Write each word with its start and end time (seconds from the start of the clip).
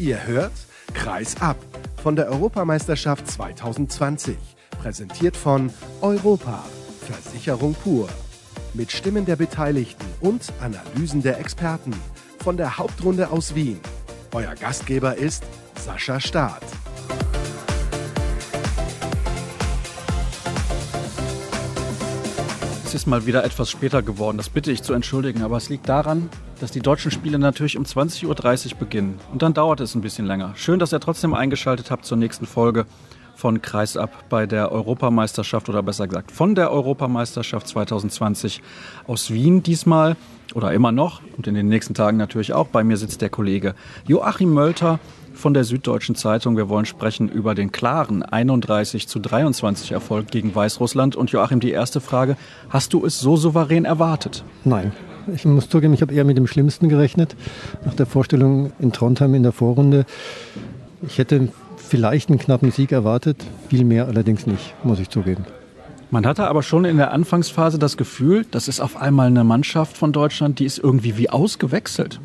Ihr 0.00 0.26
hört 0.26 0.54
Kreis 0.94 1.38
ab 1.42 1.58
von 2.02 2.16
der 2.16 2.30
Europameisterschaft 2.30 3.30
2020. 3.30 4.34
Präsentiert 4.80 5.36
von 5.36 5.70
Europa, 6.00 6.64
Versicherung 7.02 7.74
pur. 7.74 8.08
Mit 8.72 8.90
Stimmen 8.90 9.26
der 9.26 9.36
Beteiligten 9.36 10.06
und 10.22 10.54
Analysen 10.62 11.22
der 11.22 11.38
Experten 11.38 11.92
von 12.42 12.56
der 12.56 12.78
Hauptrunde 12.78 13.28
aus 13.30 13.54
Wien. 13.54 13.78
Euer 14.32 14.54
Gastgeber 14.54 15.16
ist 15.16 15.44
Sascha 15.74 16.18
Staat. 16.18 16.79
Es 22.90 22.94
ist 22.94 23.06
mal 23.06 23.24
wieder 23.24 23.44
etwas 23.44 23.70
später 23.70 24.02
geworden, 24.02 24.36
das 24.36 24.48
bitte 24.48 24.72
ich 24.72 24.82
zu 24.82 24.94
entschuldigen, 24.94 25.42
aber 25.42 25.56
es 25.56 25.68
liegt 25.68 25.88
daran, 25.88 26.28
dass 26.58 26.72
die 26.72 26.80
deutschen 26.80 27.12
Spiele 27.12 27.38
natürlich 27.38 27.78
um 27.78 27.84
20.30 27.84 28.72
Uhr 28.72 28.78
beginnen. 28.80 29.16
Und 29.30 29.42
dann 29.42 29.54
dauert 29.54 29.78
es 29.78 29.94
ein 29.94 30.00
bisschen 30.00 30.26
länger. 30.26 30.54
Schön, 30.56 30.80
dass 30.80 30.92
ihr 30.92 30.98
trotzdem 30.98 31.32
eingeschaltet 31.32 31.92
habt 31.92 32.04
zur 32.04 32.16
nächsten 32.16 32.46
Folge 32.46 32.86
von 33.36 33.62
Kreisab 33.62 34.28
bei 34.28 34.44
der 34.46 34.72
Europameisterschaft 34.72 35.68
oder 35.68 35.84
besser 35.84 36.08
gesagt 36.08 36.32
von 36.32 36.56
der 36.56 36.72
Europameisterschaft 36.72 37.68
2020 37.68 38.60
aus 39.06 39.30
Wien 39.30 39.62
diesmal 39.62 40.16
oder 40.54 40.72
immer 40.72 40.90
noch 40.90 41.22
und 41.36 41.46
in 41.46 41.54
den 41.54 41.68
nächsten 41.68 41.94
Tagen 41.94 42.16
natürlich 42.16 42.54
auch. 42.54 42.66
Bei 42.66 42.82
mir 42.82 42.96
sitzt 42.96 43.22
der 43.22 43.30
Kollege 43.30 43.76
Joachim 44.08 44.52
Mölter 44.52 44.98
von 45.40 45.54
der 45.54 45.64
Süddeutschen 45.64 46.14
Zeitung. 46.14 46.56
Wir 46.56 46.68
wollen 46.68 46.84
sprechen 46.84 47.28
über 47.28 47.54
den 47.54 47.72
klaren 47.72 48.22
31 48.22 49.08
zu 49.08 49.18
23 49.18 49.92
Erfolg 49.92 50.28
gegen 50.28 50.54
Weißrussland. 50.54 51.16
Und 51.16 51.30
Joachim, 51.32 51.58
die 51.58 51.70
erste 51.70 52.00
Frage, 52.00 52.36
hast 52.68 52.92
du 52.92 53.04
es 53.04 53.18
so 53.18 53.36
souverän 53.36 53.84
erwartet? 53.84 54.44
Nein. 54.64 54.92
Ich 55.34 55.44
muss 55.44 55.68
zugeben, 55.68 55.94
ich 55.94 56.02
habe 56.02 56.14
eher 56.14 56.24
mit 56.24 56.36
dem 56.36 56.46
Schlimmsten 56.46 56.88
gerechnet. 56.88 57.36
Nach 57.84 57.94
der 57.94 58.06
Vorstellung 58.06 58.72
in 58.78 58.92
Trondheim 58.92 59.34
in 59.34 59.42
der 59.42 59.52
Vorrunde. 59.52 60.06
Ich 61.02 61.18
hätte 61.18 61.48
vielleicht 61.76 62.28
einen 62.28 62.38
knappen 62.38 62.70
Sieg 62.70 62.92
erwartet, 62.92 63.44
viel 63.68 63.84
mehr 63.84 64.06
allerdings 64.06 64.46
nicht, 64.46 64.74
muss 64.84 65.00
ich 65.00 65.08
zugeben. 65.08 65.44
Man 66.10 66.26
hatte 66.26 66.48
aber 66.48 66.62
schon 66.62 66.84
in 66.84 66.96
der 66.96 67.12
Anfangsphase 67.12 67.78
das 67.78 67.96
Gefühl, 67.96 68.44
das 68.50 68.66
ist 68.66 68.80
auf 68.80 68.96
einmal 68.96 69.28
eine 69.28 69.44
Mannschaft 69.44 69.96
von 69.96 70.12
Deutschland, 70.12 70.58
die 70.58 70.64
ist 70.64 70.78
irgendwie 70.78 71.16
wie 71.16 71.30
ausgewechselt. 71.30 72.20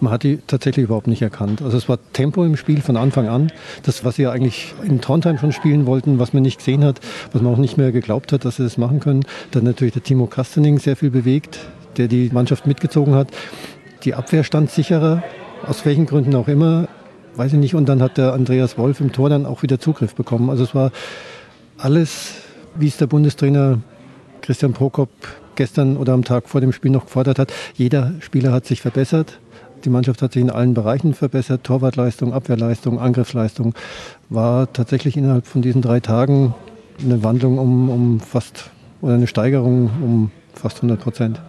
Man 0.00 0.12
hat 0.12 0.22
die 0.22 0.38
tatsächlich 0.46 0.84
überhaupt 0.84 1.06
nicht 1.06 1.22
erkannt. 1.22 1.62
Also 1.62 1.76
es 1.76 1.88
war 1.88 1.98
Tempo 2.12 2.44
im 2.44 2.56
Spiel 2.56 2.80
von 2.80 2.96
Anfang 2.96 3.28
an. 3.28 3.52
Das, 3.82 4.04
was 4.04 4.16
sie 4.16 4.22
ja 4.22 4.30
eigentlich 4.30 4.74
in 4.84 5.00
Trondheim 5.00 5.38
schon 5.38 5.52
spielen 5.52 5.86
wollten, 5.86 6.18
was 6.18 6.32
man 6.32 6.42
nicht 6.42 6.58
gesehen 6.58 6.84
hat, 6.84 7.00
was 7.32 7.42
man 7.42 7.52
auch 7.52 7.58
nicht 7.58 7.76
mehr 7.76 7.92
geglaubt 7.92 8.32
hat, 8.32 8.44
dass 8.44 8.56
sie 8.56 8.64
das 8.64 8.78
machen 8.78 9.00
können. 9.00 9.24
Dann 9.50 9.64
natürlich 9.64 9.94
der 9.94 10.02
Timo 10.02 10.26
Kastening 10.26 10.78
sehr 10.78 10.96
viel 10.96 11.10
bewegt, 11.10 11.58
der 11.96 12.08
die 12.08 12.30
Mannschaft 12.32 12.66
mitgezogen 12.66 13.14
hat. 13.14 13.28
Die 14.04 14.14
Abwehr 14.14 14.44
stand 14.44 14.70
sicherer, 14.70 15.22
aus 15.66 15.84
welchen 15.84 16.06
Gründen 16.06 16.34
auch 16.34 16.48
immer, 16.48 16.88
weiß 17.36 17.52
ich 17.52 17.58
nicht. 17.58 17.74
Und 17.74 17.88
dann 17.88 18.02
hat 18.02 18.18
der 18.18 18.32
Andreas 18.32 18.78
Wolf 18.78 19.00
im 19.00 19.12
Tor 19.12 19.30
dann 19.30 19.46
auch 19.46 19.62
wieder 19.62 19.78
Zugriff 19.80 20.14
bekommen. 20.14 20.50
Also 20.50 20.64
es 20.64 20.74
war 20.74 20.92
alles, 21.78 22.34
wie 22.76 22.88
es 22.88 22.96
der 22.96 23.06
Bundestrainer 23.06 23.78
Christian 24.40 24.72
Prokop 24.72 25.10
gestern 25.56 25.96
oder 25.96 26.12
am 26.12 26.24
Tag 26.24 26.48
vor 26.48 26.60
dem 26.60 26.72
Spiel 26.72 26.90
noch 26.90 27.06
gefordert 27.06 27.38
hat. 27.38 27.52
Jeder 27.74 28.14
Spieler 28.20 28.52
hat 28.52 28.64
sich 28.64 28.80
verbessert. 28.80 29.38
Die 29.84 29.90
Mannschaft 29.90 30.22
hat 30.22 30.32
sich 30.32 30.42
in 30.42 30.50
allen 30.50 30.74
Bereichen 30.74 31.14
verbessert. 31.14 31.64
Torwartleistung, 31.64 32.32
Abwehrleistung, 32.32 32.98
Angriffsleistung 32.98 33.74
war 34.28 34.72
tatsächlich 34.72 35.16
innerhalb 35.16 35.46
von 35.46 35.62
diesen 35.62 35.82
drei 35.82 36.00
Tagen 36.00 36.54
eine 37.02 37.22
Wandlung 37.22 37.58
um, 37.58 37.88
um 37.90 38.20
fast 38.20 38.70
oder 39.00 39.14
eine 39.14 39.26
Steigerung 39.26 39.90
um 40.02 40.30
fast 40.54 40.78
100 40.78 41.00
Prozent. 41.00 41.40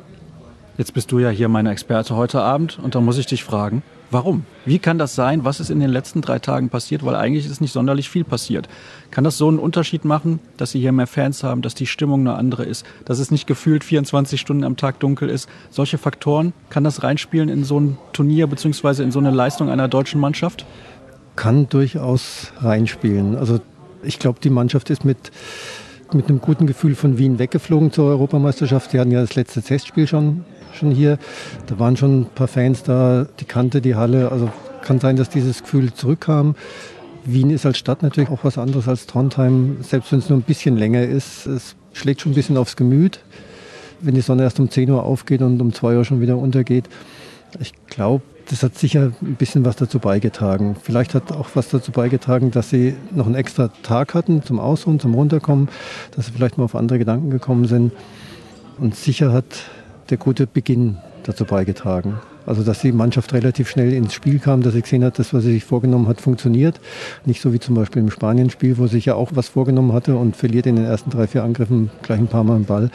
Jetzt 0.77 0.93
bist 0.93 1.11
du 1.11 1.19
ja 1.19 1.29
hier 1.29 1.49
meine 1.49 1.71
Experte 1.71 2.15
heute 2.15 2.41
Abend 2.41 2.79
und 2.81 2.95
da 2.95 3.01
muss 3.01 3.17
ich 3.17 3.25
dich 3.25 3.43
fragen, 3.43 3.81
Warum? 4.11 4.45
Wie 4.65 4.79
kann 4.79 4.97
das 4.97 5.13
sein? 5.13 5.45
Was 5.45 5.59
ist 5.59 5.69
in 5.69 5.79
den 5.79 5.91
letzten 5.91 6.21
drei 6.21 6.39
Tagen 6.39 6.69
passiert? 6.69 7.05
Weil 7.05 7.15
eigentlich 7.15 7.45
ist 7.45 7.61
nicht 7.61 7.73
sonderlich 7.73 8.09
viel 8.09 8.23
passiert. 8.23 8.67
Kann 9.11 9.23
das 9.23 9.37
so 9.37 9.47
einen 9.47 9.59
Unterschied 9.59 10.03
machen, 10.03 10.39
dass 10.57 10.71
Sie 10.71 10.79
hier 10.79 10.91
mehr 10.91 11.05
Fans 11.05 11.43
haben, 11.43 11.61
dass 11.61 11.75
die 11.75 11.85
Stimmung 11.85 12.21
eine 12.21 12.33
andere 12.33 12.63
ist, 12.63 12.85
dass 13.05 13.19
es 13.19 13.29
nicht 13.29 13.45
gefühlt 13.45 13.83
24 13.83 14.41
Stunden 14.41 14.63
am 14.63 14.77
Tag 14.77 14.99
dunkel 14.99 15.29
ist? 15.29 15.47
Solche 15.69 15.99
Faktoren, 15.99 16.53
kann 16.69 16.83
das 16.83 17.03
reinspielen 17.03 17.49
in 17.49 17.63
so 17.63 17.79
ein 17.79 17.97
Turnier 18.11 18.47
bzw. 18.47 19.03
in 19.03 19.11
so 19.11 19.19
eine 19.19 19.31
Leistung 19.31 19.69
einer 19.69 19.87
deutschen 19.87 20.19
Mannschaft? 20.19 20.65
Kann 21.35 21.69
durchaus 21.69 22.51
reinspielen. 22.57 23.35
Also 23.35 23.59
ich 24.01 24.17
glaube, 24.17 24.39
die 24.41 24.49
Mannschaft 24.49 24.89
ist 24.89 25.05
mit 25.05 25.31
mit 26.11 26.27
einem 26.27 26.41
guten 26.41 26.65
Gefühl 26.65 26.95
von 26.95 27.19
Wien 27.19 27.37
weggeflogen 27.37 27.91
zur 27.91 28.05
Europameisterschaft. 28.05 28.89
Sie 28.89 28.99
hatten 28.99 29.11
ja 29.11 29.21
das 29.21 29.35
letzte 29.35 29.61
Testspiel 29.61 30.07
schon 30.07 30.43
schon 30.73 30.91
hier. 30.91 31.17
Da 31.67 31.79
waren 31.79 31.97
schon 31.97 32.21
ein 32.21 32.25
paar 32.25 32.47
Fans 32.47 32.83
da, 32.83 33.25
die 33.39 33.45
kannte 33.45 33.81
die 33.81 33.95
Halle. 33.95 34.31
Also 34.31 34.49
kann 34.81 34.99
sein, 34.99 35.15
dass 35.15 35.29
dieses 35.29 35.63
Gefühl 35.63 35.93
zurückkam. 35.93 36.55
Wien 37.25 37.49
ist 37.49 37.65
als 37.65 37.77
Stadt 37.77 38.01
natürlich 38.01 38.29
auch 38.29 38.43
was 38.43 38.57
anderes 38.57 38.87
als 38.87 39.05
Trondheim, 39.05 39.77
selbst 39.81 40.11
wenn 40.11 40.19
es 40.19 40.29
nur 40.29 40.39
ein 40.39 40.43
bisschen 40.43 40.77
länger 40.77 41.03
ist. 41.03 41.45
Es 41.45 41.75
schlägt 41.93 42.21
schon 42.21 42.31
ein 42.31 42.35
bisschen 42.35 42.57
aufs 42.57 42.75
Gemüt, 42.75 43.19
wenn 44.01 44.15
die 44.15 44.21
Sonne 44.21 44.43
erst 44.43 44.59
um 44.59 44.69
10 44.69 44.89
Uhr 44.89 45.03
aufgeht 45.03 45.41
und 45.41 45.61
um 45.61 45.73
2 45.73 45.97
Uhr 45.97 46.05
schon 46.05 46.21
wieder 46.21 46.37
untergeht. 46.37 46.89
Ich 47.59 47.73
glaube, 47.87 48.23
das 48.49 48.63
hat 48.63 48.77
sicher 48.77 49.11
ein 49.21 49.35
bisschen 49.35 49.63
was 49.65 49.75
dazu 49.75 49.99
beigetragen. 49.99 50.75
Vielleicht 50.81 51.13
hat 51.13 51.31
auch 51.31 51.49
was 51.53 51.69
dazu 51.69 51.91
beigetragen, 51.91 52.51
dass 52.51 52.69
sie 52.69 52.95
noch 53.11 53.25
einen 53.25 53.35
extra 53.35 53.69
Tag 53.83 54.13
hatten 54.15 54.43
zum 54.43 54.59
Ausruhen, 54.59 54.99
zum 54.99 55.13
Runterkommen, 55.13 55.69
dass 56.15 56.27
sie 56.27 56.31
vielleicht 56.31 56.57
mal 56.57 56.63
auf 56.63 56.75
andere 56.75 56.97
Gedanken 56.97 57.29
gekommen 57.29 57.65
sind. 57.65 57.91
Und 58.79 58.95
sicher 58.95 59.33
hat 59.33 59.45
der 60.09 60.17
gute 60.17 60.47
Beginn 60.47 60.97
dazu 61.23 61.45
beigetragen. 61.45 62.19
Also 62.45 62.63
dass 62.63 62.81
die 62.81 62.91
Mannschaft 62.91 63.33
relativ 63.33 63.69
schnell 63.69 63.93
ins 63.93 64.13
Spiel 64.13 64.39
kam, 64.39 64.61
dass 64.61 64.73
sie 64.73 64.81
gesehen 64.81 65.03
hat, 65.03 65.19
das, 65.19 65.33
was 65.33 65.43
sie 65.43 65.51
sich 65.51 65.65
vorgenommen 65.65 66.07
hat, 66.07 66.19
funktioniert. 66.19 66.79
Nicht 67.25 67.41
so 67.41 67.53
wie 67.53 67.59
zum 67.59 67.75
Beispiel 67.75 68.01
im 68.01 68.09
Spanien-Spiel, 68.09 68.77
wo 68.77 68.87
sich 68.87 69.05
ja 69.05 69.15
auch 69.15 69.31
was 69.35 69.49
vorgenommen 69.49 69.93
hatte 69.93 70.15
und 70.15 70.35
verliert 70.35 70.65
in 70.65 70.75
den 70.75 70.85
ersten 70.85 71.11
drei, 71.11 71.27
vier 71.27 71.43
Angriffen 71.43 71.91
gleich 72.01 72.19
ein 72.19 72.27
paar 72.27 72.43
Mal 72.43 72.57
den 72.57 72.65
Ball. 72.65 72.89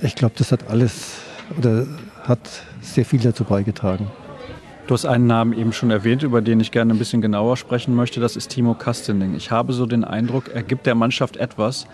Ich 0.00 0.14
glaube, 0.14 0.34
das 0.38 0.50
hat 0.50 0.70
alles 0.70 1.16
oder 1.58 1.86
hat 2.22 2.40
sehr 2.80 3.04
viel 3.04 3.20
dazu 3.20 3.44
beigetragen. 3.44 4.06
Du 4.86 4.92
hast 4.92 5.06
einen 5.06 5.26
Namen 5.26 5.54
eben 5.54 5.72
schon 5.72 5.90
erwähnt, 5.90 6.22
über 6.22 6.42
den 6.42 6.60
ich 6.60 6.70
gerne 6.70 6.92
ein 6.92 6.98
bisschen 6.98 7.22
genauer 7.22 7.56
sprechen 7.56 7.94
möchte. 7.94 8.20
Das 8.20 8.36
ist 8.36 8.50
Timo 8.50 8.74
Kastening. 8.74 9.34
Ich 9.34 9.50
habe 9.50 9.72
so 9.72 9.86
den 9.86 10.04
Eindruck, 10.04 10.50
er 10.52 10.62
gibt 10.62 10.86
der 10.86 10.94
Mannschaft 10.94 11.36
etwas, 11.38 11.86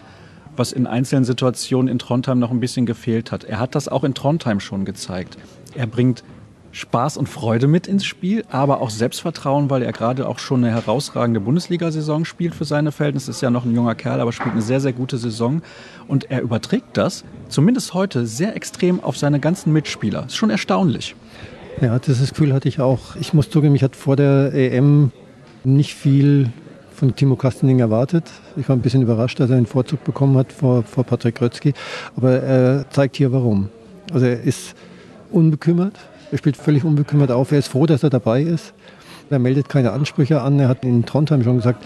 was 0.56 0.72
in 0.72 0.86
einzelnen 0.86 1.24
Situationen 1.24 1.88
in 1.88 1.98
Trondheim 1.98 2.38
noch 2.38 2.50
ein 2.50 2.60
bisschen 2.60 2.86
gefehlt 2.86 3.32
hat. 3.32 3.44
Er 3.44 3.58
hat 3.58 3.74
das 3.74 3.88
auch 3.88 4.04
in 4.04 4.14
Trondheim 4.14 4.60
schon 4.60 4.84
gezeigt. 4.84 5.38
Er 5.74 5.86
bringt 5.86 6.24
Spaß 6.72 7.16
und 7.16 7.28
Freude 7.28 7.66
mit 7.66 7.88
ins 7.88 8.04
Spiel, 8.04 8.44
aber 8.48 8.80
auch 8.80 8.90
Selbstvertrauen, 8.90 9.70
weil 9.70 9.82
er 9.82 9.92
gerade 9.92 10.28
auch 10.28 10.38
schon 10.38 10.64
eine 10.64 10.72
herausragende 10.72 11.40
Bundesliga-Saison 11.40 12.24
spielt 12.24 12.54
für 12.54 12.64
seine 12.64 12.92
Verhältnisse. 12.92 13.32
Ist 13.32 13.42
ja 13.42 13.50
noch 13.50 13.64
ein 13.64 13.74
junger 13.74 13.96
Kerl, 13.96 14.20
aber 14.20 14.32
spielt 14.32 14.52
eine 14.52 14.62
sehr, 14.62 14.80
sehr 14.80 14.92
gute 14.92 15.18
Saison. 15.18 15.62
Und 16.06 16.30
er 16.30 16.42
überträgt 16.42 16.96
das, 16.96 17.24
zumindest 17.48 17.94
heute, 17.94 18.24
sehr 18.26 18.54
extrem 18.54 19.02
auf 19.02 19.16
seine 19.16 19.40
ganzen 19.40 19.72
Mitspieler. 19.72 20.26
Ist 20.26 20.36
schon 20.36 20.50
erstaunlich. 20.50 21.16
Ja, 21.80 21.98
dieses 21.98 22.30
Gefühl 22.30 22.52
hatte 22.52 22.68
ich 22.68 22.80
auch. 22.80 23.16
Ich 23.16 23.34
muss 23.34 23.50
zugeben, 23.50 23.74
ich 23.74 23.82
hatte 23.82 23.98
vor 23.98 24.14
der 24.14 24.54
EM 24.54 25.10
nicht 25.64 25.94
viel 25.94 26.50
von 27.00 27.16
Timo 27.16 27.34
Kastening 27.34 27.78
erwartet. 27.78 28.24
Ich 28.58 28.68
war 28.68 28.76
ein 28.76 28.82
bisschen 28.82 29.00
überrascht, 29.00 29.40
dass 29.40 29.48
er 29.48 29.56
einen 29.56 29.64
Vorzug 29.64 30.04
bekommen 30.04 30.36
hat 30.36 30.52
vor, 30.52 30.82
vor 30.82 31.02
Patrick 31.02 31.40
Rötzky. 31.40 31.72
Aber 32.14 32.42
er 32.42 32.90
zeigt 32.90 33.16
hier 33.16 33.32
warum. 33.32 33.70
Also 34.12 34.26
er 34.26 34.42
ist 34.42 34.74
unbekümmert. 35.30 35.94
Er 36.30 36.36
spielt 36.36 36.58
völlig 36.58 36.84
unbekümmert 36.84 37.30
auf. 37.30 37.52
Er 37.52 37.58
ist 37.58 37.68
froh, 37.68 37.86
dass 37.86 38.02
er 38.02 38.10
dabei 38.10 38.42
ist. 38.42 38.74
Er 39.30 39.38
meldet 39.38 39.70
keine 39.70 39.92
Ansprüche 39.92 40.42
an. 40.42 40.60
Er 40.60 40.68
hat 40.68 40.84
in 40.84 41.06
Trondheim 41.06 41.42
schon 41.42 41.56
gesagt, 41.56 41.82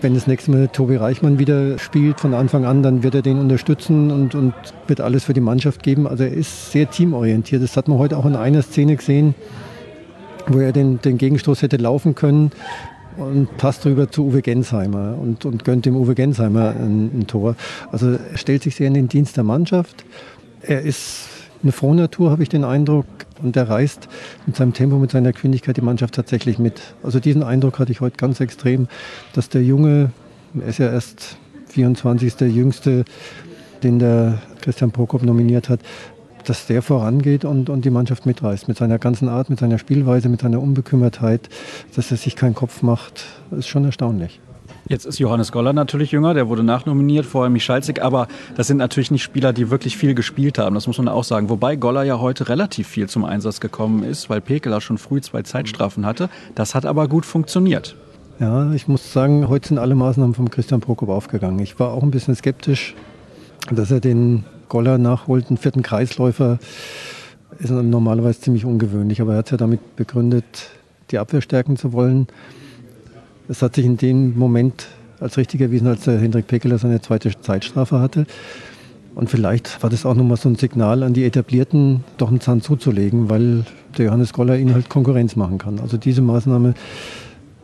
wenn 0.00 0.14
das 0.14 0.26
nächste 0.26 0.50
Mal 0.50 0.66
Tobi 0.66 0.96
Reichmann 0.96 1.38
wieder 1.38 1.78
spielt 1.78 2.18
von 2.18 2.34
Anfang 2.34 2.64
an, 2.64 2.82
dann 2.82 3.04
wird 3.04 3.14
er 3.14 3.22
den 3.22 3.38
unterstützen 3.38 4.10
und, 4.10 4.34
und 4.34 4.54
wird 4.88 5.00
alles 5.00 5.22
für 5.22 5.34
die 5.34 5.40
Mannschaft 5.40 5.84
geben. 5.84 6.08
Also 6.08 6.24
er 6.24 6.32
ist 6.32 6.72
sehr 6.72 6.90
teamorientiert. 6.90 7.62
Das 7.62 7.76
hat 7.76 7.86
man 7.86 7.98
heute 7.98 8.16
auch 8.16 8.26
in 8.26 8.34
einer 8.34 8.62
Szene 8.62 8.96
gesehen, 8.96 9.36
wo 10.48 10.58
er 10.58 10.72
den, 10.72 11.00
den 11.00 11.16
Gegenstoß 11.16 11.62
hätte 11.62 11.76
laufen 11.76 12.16
können 12.16 12.50
und 13.18 13.56
passt 13.56 13.84
rüber 13.84 14.10
zu 14.10 14.26
Uwe 14.26 14.42
Gensheimer 14.42 15.16
und, 15.20 15.44
und 15.44 15.64
gönnt 15.64 15.84
dem 15.86 15.96
Uwe 15.96 16.14
Gensheimer 16.14 16.70
ein, 16.70 17.10
ein 17.12 17.26
Tor. 17.26 17.56
Also 17.90 18.12
er 18.12 18.38
stellt 18.38 18.62
sich 18.62 18.76
sehr 18.76 18.86
in 18.86 18.94
den 18.94 19.08
Dienst 19.08 19.36
der 19.36 19.44
Mannschaft. 19.44 20.04
Er 20.62 20.82
ist 20.82 21.28
eine 21.62 21.72
Frohnatur, 21.72 22.30
habe 22.30 22.42
ich 22.42 22.48
den 22.48 22.64
Eindruck. 22.64 23.06
Und 23.42 23.56
er 23.56 23.68
reißt 23.68 24.08
mit 24.46 24.56
seinem 24.56 24.72
Tempo, 24.72 24.96
mit 24.96 25.10
seiner 25.10 25.32
Geschwindigkeit 25.32 25.76
die 25.76 25.82
Mannschaft 25.82 26.14
tatsächlich 26.14 26.58
mit. 26.58 26.80
Also 27.02 27.20
diesen 27.20 27.42
Eindruck 27.42 27.78
hatte 27.78 27.92
ich 27.92 28.00
heute 28.00 28.16
ganz 28.16 28.40
extrem, 28.40 28.88
dass 29.32 29.48
der 29.48 29.62
Junge, 29.62 30.10
er 30.60 30.66
ist 30.68 30.78
ja 30.78 30.90
erst 30.90 31.36
24. 31.68 32.36
der 32.36 32.48
Jüngste, 32.48 33.04
den 33.82 33.98
der 33.98 34.38
Christian 34.60 34.90
Prokop 34.90 35.22
nominiert 35.22 35.68
hat, 35.68 35.80
dass 36.48 36.66
der 36.66 36.82
vorangeht 36.82 37.44
und, 37.44 37.70
und 37.70 37.84
die 37.84 37.90
Mannschaft 37.90 38.26
mitreißt. 38.26 38.68
Mit 38.68 38.76
seiner 38.76 38.98
ganzen 38.98 39.28
Art, 39.28 39.50
mit 39.50 39.58
seiner 39.58 39.78
Spielweise, 39.78 40.28
mit 40.28 40.40
seiner 40.40 40.60
Unbekümmertheit, 40.60 41.48
dass 41.94 42.10
er 42.10 42.16
sich 42.16 42.36
keinen 42.36 42.54
Kopf 42.54 42.82
macht, 42.82 43.24
ist 43.50 43.68
schon 43.68 43.84
erstaunlich. 43.84 44.40
Jetzt 44.88 45.04
ist 45.04 45.18
Johannes 45.18 45.52
Goller 45.52 45.74
natürlich 45.74 46.12
jünger, 46.12 46.32
der 46.32 46.48
wurde 46.48 46.62
nachnominiert, 46.62 47.26
vorher 47.26 47.50
Michalzik, 47.50 48.00
aber 48.00 48.26
das 48.56 48.68
sind 48.68 48.78
natürlich 48.78 49.10
nicht 49.10 49.22
Spieler, 49.22 49.52
die 49.52 49.70
wirklich 49.70 49.98
viel 49.98 50.14
gespielt 50.14 50.56
haben, 50.56 50.74
das 50.74 50.86
muss 50.86 50.96
man 50.96 51.08
auch 51.08 51.24
sagen. 51.24 51.50
Wobei 51.50 51.76
Goller 51.76 52.04
ja 52.04 52.20
heute 52.20 52.48
relativ 52.48 52.88
viel 52.88 53.06
zum 53.06 53.26
Einsatz 53.26 53.60
gekommen 53.60 54.02
ist, 54.02 54.30
weil 54.30 54.40
Pekeler 54.40 54.80
schon 54.80 54.96
früh 54.96 55.20
zwei 55.20 55.42
Zeitstrafen 55.42 56.06
hatte. 56.06 56.30
Das 56.54 56.74
hat 56.74 56.86
aber 56.86 57.06
gut 57.06 57.26
funktioniert. 57.26 57.96
Ja, 58.40 58.72
ich 58.72 58.88
muss 58.88 59.12
sagen, 59.12 59.48
heute 59.48 59.68
sind 59.68 59.78
alle 59.78 59.94
Maßnahmen 59.94 60.34
von 60.34 60.50
Christian 60.50 60.80
Prokop 60.80 61.10
aufgegangen. 61.10 61.58
Ich 61.58 61.78
war 61.78 61.92
auch 61.92 62.02
ein 62.02 62.10
bisschen 62.10 62.34
skeptisch, 62.34 62.94
dass 63.70 63.90
er 63.90 64.00
den 64.00 64.44
Goller 64.68 64.98
nachholt, 64.98 65.48
einen 65.48 65.56
vierten 65.56 65.82
Kreisläufer 65.82 66.58
ist 67.58 67.70
normalerweise 67.70 68.40
ziemlich 68.40 68.64
ungewöhnlich, 68.64 69.20
aber 69.20 69.32
er 69.32 69.38
hat 69.38 69.46
es 69.46 69.50
ja 69.52 69.56
damit 69.56 69.96
begründet, 69.96 70.44
die 71.10 71.18
Abwehr 71.18 71.40
stärken 71.40 71.76
zu 71.76 71.92
wollen. 71.92 72.28
Es 73.48 73.62
hat 73.62 73.74
sich 73.74 73.86
in 73.86 73.96
dem 73.96 74.38
Moment 74.38 74.86
als 75.20 75.36
richtig 75.36 75.60
erwiesen, 75.60 75.88
als 75.88 76.02
der 76.02 76.18
Hendrik 76.18 76.46
Pekeler 76.46 76.78
seine 76.78 77.00
zweite 77.00 77.30
Zeitstrafe 77.40 78.00
hatte. 78.00 78.26
Und 79.14 79.30
vielleicht 79.30 79.82
war 79.82 79.90
das 79.90 80.06
auch 80.06 80.14
nochmal 80.14 80.36
so 80.36 80.48
ein 80.48 80.54
Signal 80.54 81.02
an 81.02 81.14
die 81.14 81.24
Etablierten, 81.24 82.04
doch 82.18 82.28
einen 82.28 82.40
Zahn 82.40 82.60
zuzulegen, 82.60 83.28
weil 83.28 83.64
der 83.96 84.06
Johannes 84.06 84.32
Goller 84.32 84.56
ihnen 84.56 84.74
halt 84.74 84.88
Konkurrenz 84.88 85.34
machen 85.34 85.58
kann. 85.58 85.80
Also 85.80 85.96
diese 85.96 86.22
Maßnahme, 86.22 86.74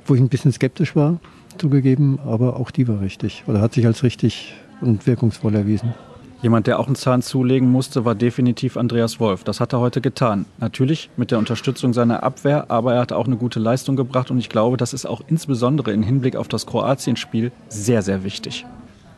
wo 0.07 0.15
ich 0.15 0.21
ein 0.21 0.29
bisschen 0.29 0.53
skeptisch 0.53 0.97
war, 0.97 1.21
zugegeben, 1.59 2.19
aber 2.27 2.57
auch 2.57 2.73
die 2.73 2.89
war 2.89 3.01
richtig 3.01 3.45
oder 3.47 3.61
hat 3.61 3.75
sich 3.75 3.87
als 3.87 4.03
richtig 4.03 4.55
und 4.81 5.07
wirkungsvoll 5.07 5.55
erwiesen. 5.55 5.95
Jemand, 6.45 6.67
der 6.67 6.79
auch 6.79 6.89
einen 6.89 6.95
Zahn 6.95 7.23
zulegen 7.23 7.73
musste, 7.73 8.05
war 8.05 8.15
definitiv 8.15 8.77
Andreas 8.77 9.19
Wolf. 9.19 9.45
Das 9.45 9.61
hat 9.61 9.73
er 9.73 9.81
heute 9.81 10.03
getan. 10.03 10.45
Natürlich 10.61 11.09
mit 11.17 11.31
der 11.31 11.39
Unterstützung 11.39 11.95
seiner 11.95 12.23
Abwehr, 12.23 12.71
aber 12.71 12.93
er 12.93 13.01
hat 13.01 13.13
auch 13.13 13.27
eine 13.27 13.37
gute 13.37 13.59
Leistung 13.61 13.97
gebracht 13.97 14.31
und 14.31 14.37
ich 14.37 14.51
glaube, 14.51 14.77
das 14.77 14.93
ist 14.93 15.07
auch 15.07 15.23
insbesondere 15.27 15.91
im 15.93 16.03
Hinblick 16.03 16.37
auf 16.37 16.47
das 16.47 16.67
Kroatien-Spiel 16.67 17.51
sehr, 17.71 18.03
sehr 18.03 18.25
wichtig. 18.25 18.67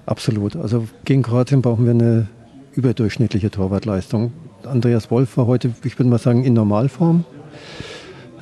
Absolut. 0.07 0.55
Also 0.55 0.87
gegen 1.05 1.25
Kroatien 1.25 1.63
brauchen 1.63 1.85
wir 1.85 1.91
eine 1.95 2.29
überdurchschnittliche 2.75 3.51
Torwartleistung. 3.51 4.33
Andreas 4.63 5.11
Wolf 5.11 5.37
war 5.37 5.49
heute, 5.49 5.75
ich 5.83 5.99
würde 5.99 6.09
mal 6.09 6.19
sagen, 6.19 6.45
in 6.45 6.53
Normalform. 6.53 7.25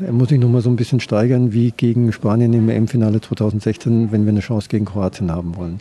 Er 0.00 0.12
muss 0.12 0.28
sich 0.28 0.40
noch 0.40 0.48
mal 0.48 0.60
so 0.60 0.70
ein 0.70 0.76
bisschen 0.76 0.98
steigern 0.98 1.52
wie 1.52 1.70
gegen 1.70 2.12
Spanien 2.12 2.52
im 2.52 2.68
EM-Finale 2.68 3.20
2016, 3.20 4.10
wenn 4.10 4.24
wir 4.24 4.32
eine 4.32 4.40
Chance 4.40 4.68
gegen 4.68 4.86
Kroatien 4.86 5.30
haben 5.30 5.54
wollen. 5.56 5.78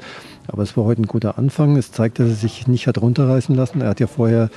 Aber 0.47 0.61
es 0.61 0.77
war 0.77 0.83
heute 0.83 1.01
ein 1.01 1.07
guter 1.07 1.39
Anfang. 1.39 1.77
Es 1.77 1.91
zeigt, 1.91 2.19
dass 2.19 2.27
er 2.27 2.35
sich 2.35 2.67
nicht 2.67 2.85
hat 2.85 3.01
runterreißen 3.01 3.55
lassen. 3.55 3.81
Er 3.81 3.89
hat 3.89 3.99
ja 3.99 4.05
vorher 4.05 4.51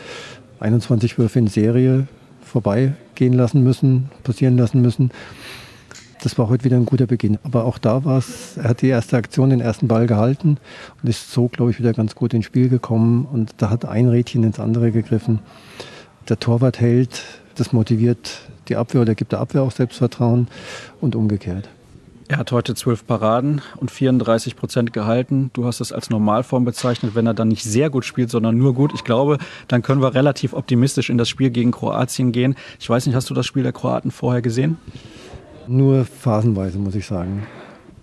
21 0.60 1.18
Würfe 1.18 1.38
in 1.38 1.46
Serie 1.46 2.06
vorbeigehen 2.42 3.32
lassen 3.32 3.64
müssen, 3.64 4.10
passieren 4.24 4.58
lassen 4.58 4.82
müssen. 4.82 5.10
Das 6.22 6.36
war 6.38 6.50
heute 6.50 6.64
wieder 6.64 6.76
ein 6.76 6.86
guter 6.86 7.06
Beginn. 7.06 7.38
Aber 7.42 7.64
auch 7.64 7.78
da 7.78 8.04
war 8.04 8.18
es, 8.18 8.58
er 8.58 8.70
hat 8.70 8.82
die 8.82 8.88
erste 8.88 9.16
Aktion, 9.16 9.48
den 9.48 9.62
ersten 9.62 9.88
Ball 9.88 10.06
gehalten 10.06 10.58
und 11.02 11.08
ist 11.08 11.32
so, 11.32 11.48
glaube 11.48 11.70
ich, 11.70 11.78
wieder 11.78 11.94
ganz 11.94 12.14
gut 12.14 12.34
ins 12.34 12.44
Spiel 12.44 12.68
gekommen. 12.68 13.26
Und 13.32 13.54
da 13.56 13.70
hat 13.70 13.86
ein 13.86 14.08
Rädchen 14.08 14.44
ins 14.44 14.60
andere 14.60 14.92
gegriffen. 14.92 15.38
Der 16.28 16.38
Torwart 16.38 16.78
hält, 16.78 17.22
das 17.54 17.72
motiviert 17.72 18.42
die 18.68 18.76
Abwehr 18.76 19.02
oder 19.02 19.14
gibt 19.14 19.32
der 19.32 19.40
Abwehr 19.40 19.62
auch 19.62 19.70
Selbstvertrauen 19.70 20.48
und 21.00 21.16
umgekehrt. 21.16 21.68
Er 22.28 22.38
hat 22.38 22.50
heute 22.50 22.74
zwölf 22.74 23.06
Paraden 23.06 23.60
und 23.76 23.92
34 23.92 24.56
Prozent 24.56 24.92
gehalten. 24.92 25.50
Du 25.52 25.64
hast 25.64 25.80
es 25.80 25.92
als 25.92 26.10
Normalform 26.10 26.64
bezeichnet, 26.64 27.14
wenn 27.14 27.26
er 27.26 27.34
dann 27.34 27.46
nicht 27.46 27.62
sehr 27.62 27.88
gut 27.88 28.04
spielt, 28.04 28.30
sondern 28.30 28.58
nur 28.58 28.74
gut. 28.74 28.92
Ich 28.94 29.04
glaube, 29.04 29.38
dann 29.68 29.82
können 29.82 30.02
wir 30.02 30.12
relativ 30.14 30.52
optimistisch 30.52 31.08
in 31.08 31.18
das 31.18 31.28
Spiel 31.28 31.50
gegen 31.50 31.70
Kroatien 31.70 32.32
gehen. 32.32 32.56
Ich 32.80 32.90
weiß 32.90 33.06
nicht, 33.06 33.14
hast 33.14 33.30
du 33.30 33.34
das 33.34 33.46
Spiel 33.46 33.62
der 33.62 33.72
Kroaten 33.72 34.10
vorher 34.10 34.42
gesehen? 34.42 34.76
Nur 35.68 36.04
phasenweise, 36.04 36.78
muss 36.78 36.96
ich 36.96 37.06
sagen. 37.06 37.46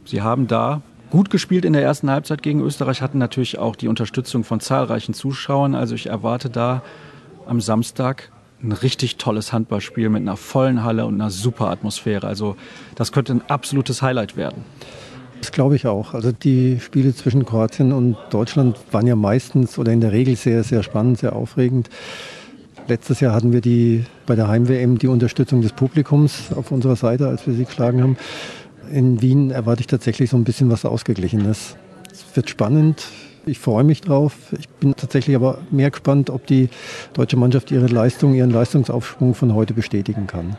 Sie 0.06 0.22
haben 0.22 0.48
da 0.48 0.82
gut 1.10 1.30
gespielt 1.30 1.66
in 1.66 1.74
der 1.74 1.84
ersten 1.84 2.10
Halbzeit 2.10 2.42
gegen 2.42 2.62
Österreich, 2.62 3.02
hatten 3.02 3.18
natürlich 3.18 3.60
auch 3.60 3.76
die 3.76 3.90
Unterstützung 3.90 4.46
von 4.46 4.62
zahlreichen 4.62 5.14
Zuschauern. 5.14 5.76
Also 5.76 5.96
ich 5.96 6.08
erwarte 6.08 6.50
da 6.50 6.82
am 7.46 7.60
Samstag 7.60 8.32
ein 8.64 8.72
richtig 8.72 9.18
tolles 9.18 9.52
Handballspiel 9.54 10.10
mit 10.10 10.22
einer 10.22 10.38
vollen 10.38 10.84
Halle 10.84 11.06
und 11.06 11.16
einer 11.16 11.30
super 11.30 11.70
Atmosphäre. 11.70 12.26
Also 12.28 12.56
das 12.96 13.12
könnte 13.12 13.34
ein 13.34 13.42
absolutes 13.48 14.02
Highlight 14.02 14.38
werden. 14.38 14.64
Das 15.42 15.52
glaube 15.52 15.76
ich 15.76 15.86
auch. 15.88 16.14
Also 16.14 16.32
die 16.32 16.80
Spiele 16.80 17.14
zwischen 17.14 17.46
Kroatien 17.46 17.92
und 17.92 18.16
Deutschland 18.30 18.78
waren 18.92 19.06
ja 19.06 19.18
meistens 19.18 19.78
oder 19.78 19.92
in 19.92 20.00
der 20.00 20.14
Regel 20.14 20.38
sehr, 20.38 20.64
sehr 20.64 20.84
spannend, 20.84 21.18
sehr 21.18 21.36
aufregend. 21.36 21.90
Letztes 22.88 23.20
Jahr 23.20 23.34
hatten 23.34 23.52
wir 23.52 23.62
die, 23.62 24.06
bei 24.26 24.36
der 24.36 24.48
Heim-WM 24.48 24.98
die 24.98 25.08
Unterstützung 25.08 25.62
des 25.62 25.74
Publikums 25.74 26.52
auf 26.56 26.72
unserer 26.72 26.96
Seite, 26.96 27.28
als 27.28 27.46
wir 27.46 27.54
sie 27.54 27.66
geschlagen 27.66 28.02
haben. 28.02 28.18
In 28.92 29.22
Wien 29.22 29.52
erwarte 29.52 29.82
ich 29.82 29.88
tatsächlich 29.88 30.30
so 30.30 30.38
ein 30.38 30.44
bisschen 30.44 30.70
was 30.70 30.86
Ausgeglichenes. 30.86 31.76
Es 32.12 32.26
wird 32.36 32.50
spannend. 32.50 33.06
Ich 33.46 33.60
freue 33.60 33.84
mich 33.84 34.00
drauf. 34.02 34.34
Ich 34.58 34.70
bin 34.70 34.96
tatsächlich 34.96 35.36
aber 35.36 35.58
mehr 35.70 35.92
gespannt, 35.92 36.30
ob 36.30 36.48
die 36.48 36.70
deutsche 37.14 37.36
Mannschaft 37.36 37.72
ihre 37.72 37.88
Leistung, 37.88 38.34
ihren 38.34 38.52
Leistungsaufschwung 38.52 39.36
von 39.36 39.54
heute 39.54 39.74
bestätigen 39.74 40.28
kann. 40.28 40.56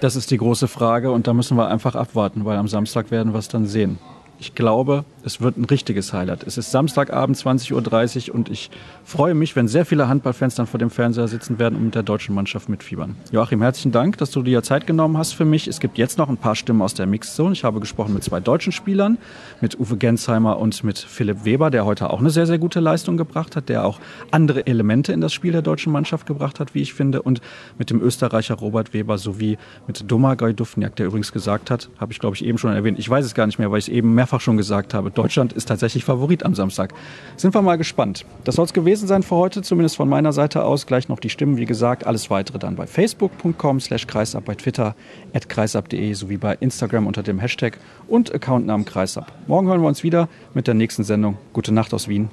Das 0.00 0.16
ist 0.16 0.30
die 0.30 0.38
große 0.38 0.68
Frage 0.68 1.10
und 1.10 1.26
da 1.26 1.34
müssen 1.34 1.56
wir 1.56 1.68
einfach 1.68 1.94
abwarten, 1.94 2.44
weil 2.44 2.56
am 2.56 2.68
Samstag 2.68 3.10
werden 3.10 3.32
wir 3.32 3.38
es 3.38 3.48
dann 3.48 3.66
sehen. 3.66 3.98
Ich 4.40 4.54
glaube, 4.54 5.04
es 5.22 5.42
wird 5.42 5.58
ein 5.58 5.66
richtiges 5.66 6.14
Highlight. 6.14 6.44
Es 6.44 6.56
ist 6.56 6.70
Samstagabend 6.70 7.36
20.30 7.36 8.30
Uhr 8.30 8.34
und 8.34 8.48
ich 8.48 8.70
freue 9.04 9.34
mich, 9.34 9.54
wenn 9.54 9.68
sehr 9.68 9.84
viele 9.84 10.08
Handballfans 10.08 10.54
dann 10.54 10.66
vor 10.66 10.78
dem 10.78 10.88
Fernseher 10.88 11.28
sitzen 11.28 11.58
werden 11.58 11.76
und 11.76 11.84
mit 11.84 11.94
der 11.94 12.02
deutschen 12.02 12.34
Mannschaft 12.34 12.70
mitfiebern. 12.70 13.16
Joachim, 13.32 13.60
herzlichen 13.60 13.92
Dank, 13.92 14.16
dass 14.16 14.30
du 14.30 14.42
dir 14.42 14.62
Zeit 14.62 14.86
genommen 14.86 15.18
hast 15.18 15.32
für 15.32 15.44
mich. 15.44 15.68
Es 15.68 15.78
gibt 15.78 15.98
jetzt 15.98 16.16
noch 16.16 16.30
ein 16.30 16.38
paar 16.38 16.56
Stimmen 16.56 16.80
aus 16.80 16.94
der 16.94 17.04
Mixzone. 17.04 17.52
Ich 17.52 17.64
habe 17.64 17.80
gesprochen 17.80 18.14
mit 18.14 18.24
zwei 18.24 18.40
deutschen 18.40 18.72
Spielern, 18.72 19.18
mit 19.60 19.78
Uwe 19.78 19.98
Gensheimer 19.98 20.58
und 20.58 20.82
mit 20.84 20.98
Philipp 20.98 21.44
Weber, 21.44 21.70
der 21.70 21.84
heute 21.84 22.08
auch 22.08 22.20
eine 22.20 22.30
sehr, 22.30 22.46
sehr 22.46 22.58
gute 22.58 22.80
Leistung 22.80 23.18
gebracht 23.18 23.56
hat, 23.56 23.68
der 23.68 23.84
auch 23.84 24.00
andere 24.30 24.66
Elemente 24.66 25.12
in 25.12 25.20
das 25.20 25.34
Spiel 25.34 25.52
der 25.52 25.62
deutschen 25.62 25.92
Mannschaft 25.92 26.26
gebracht 26.26 26.60
hat, 26.60 26.74
wie 26.74 26.80
ich 26.80 26.94
finde, 26.94 27.20
und 27.20 27.42
mit 27.78 27.90
dem 27.90 28.00
Österreicher 28.00 28.54
Robert 28.54 28.94
Weber 28.94 29.18
sowie 29.18 29.58
mit 29.86 30.10
Domagoj 30.10 30.54
Dufniak, 30.54 30.96
der 30.96 31.06
übrigens 31.06 31.30
gesagt 31.30 31.70
hat, 31.70 31.90
habe 31.98 32.12
ich 32.12 32.18
glaube 32.20 32.36
ich 32.36 32.44
eben 32.44 32.56
schon 32.56 32.72
erwähnt, 32.72 32.98
ich 32.98 33.10
weiß 33.10 33.26
es 33.26 33.34
gar 33.34 33.46
nicht 33.46 33.58
mehr, 33.58 33.70
weil 33.70 33.78
ich 33.78 33.88
es 33.88 33.94
eben 33.94 34.14
mehrfach 34.30 34.40
schon 34.40 34.56
gesagt 34.56 34.94
habe, 34.94 35.10
Deutschland 35.10 35.52
ist 35.52 35.66
tatsächlich 35.66 36.04
Favorit 36.04 36.44
am 36.44 36.54
Samstag. 36.54 36.94
Sind 37.36 37.52
wir 37.52 37.62
mal 37.62 37.76
gespannt. 37.76 38.24
Das 38.44 38.54
soll 38.54 38.64
es 38.64 38.72
gewesen 38.72 39.08
sein 39.08 39.24
für 39.24 39.34
heute, 39.34 39.62
zumindest 39.62 39.96
von 39.96 40.08
meiner 40.08 40.32
Seite 40.32 40.64
aus. 40.64 40.86
Gleich 40.86 41.08
noch 41.08 41.18
die 41.18 41.30
Stimmen, 41.30 41.56
wie 41.56 41.64
gesagt. 41.64 42.06
Alles 42.06 42.30
weitere 42.30 42.60
dann 42.60 42.76
bei 42.76 42.86
facebook.com 42.86 43.80
slash 43.80 44.06
kreisab, 44.06 44.44
bei 44.44 44.54
Twitter 44.54 44.94
at 45.34 45.48
kreisab.de 45.48 46.12
sowie 46.12 46.36
bei 46.36 46.56
Instagram 46.60 47.08
unter 47.08 47.24
dem 47.24 47.40
Hashtag 47.40 47.78
und 48.06 48.32
Accountnamen 48.32 48.84
kreisab. 48.84 49.32
Morgen 49.48 49.66
hören 49.66 49.80
wir 49.80 49.88
uns 49.88 50.04
wieder 50.04 50.28
mit 50.54 50.68
der 50.68 50.74
nächsten 50.74 51.02
Sendung. 51.02 51.36
Gute 51.52 51.72
Nacht 51.72 51.92
aus 51.92 52.06
Wien. 52.06 52.30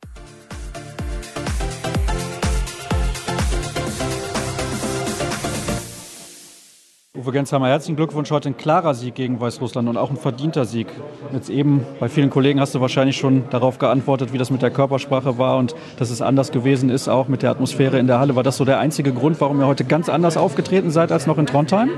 Uwe 7.27 7.33
Gensheimer, 7.33 7.67
herzlichen 7.67 7.97
Glückwunsch. 7.97 8.31
Heute 8.31 8.47
ein 8.47 8.55
klarer 8.55 8.93
Sieg 8.93 9.15
gegen 9.15 9.41
Weißrussland 9.41 9.89
und 9.89 9.97
auch 9.97 10.09
ein 10.09 10.15
verdienter 10.15 10.63
Sieg. 10.63 10.87
Jetzt 11.33 11.49
eben 11.49 11.85
bei 11.99 12.07
vielen 12.07 12.29
Kollegen 12.29 12.61
hast 12.61 12.73
du 12.73 12.79
wahrscheinlich 12.79 13.17
schon 13.17 13.43
darauf 13.49 13.79
geantwortet, 13.79 14.31
wie 14.31 14.37
das 14.37 14.49
mit 14.49 14.61
der 14.61 14.69
Körpersprache 14.71 15.37
war 15.37 15.57
und 15.57 15.75
dass 15.99 16.09
es 16.09 16.21
anders 16.21 16.53
gewesen 16.53 16.89
ist, 16.89 17.09
auch 17.09 17.27
mit 17.27 17.41
der 17.43 17.51
Atmosphäre 17.51 17.99
in 17.99 18.07
der 18.07 18.19
Halle. 18.19 18.37
War 18.37 18.43
das 18.43 18.55
so 18.55 18.63
der 18.63 18.79
einzige 18.79 19.11
Grund, 19.11 19.41
warum 19.41 19.59
ihr 19.59 19.67
heute 19.67 19.83
ganz 19.83 20.07
anders 20.07 20.37
aufgetreten 20.37 20.89
seid 20.89 21.11
als 21.11 21.27
noch 21.27 21.37
in 21.37 21.45
Trondheim? 21.45 21.89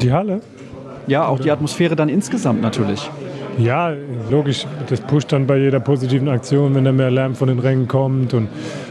Die 0.00 0.12
Halle? 0.12 0.40
Ja, 1.08 1.26
auch 1.26 1.40
die 1.40 1.50
Atmosphäre 1.50 1.96
dann 1.96 2.08
insgesamt 2.08 2.62
natürlich. 2.62 3.10
Ja, 3.58 3.92
logisch. 4.30 4.68
Das 4.88 5.00
pusht 5.00 5.32
dann 5.32 5.48
bei 5.48 5.58
jeder 5.58 5.80
positiven 5.80 6.28
Aktion, 6.28 6.76
wenn 6.76 6.84
da 6.84 6.92
mehr 6.92 7.10
Lärm 7.10 7.34
von 7.34 7.48
den 7.48 7.58
Rängen 7.58 7.88
kommt. 7.88 8.34
Und 8.34 8.50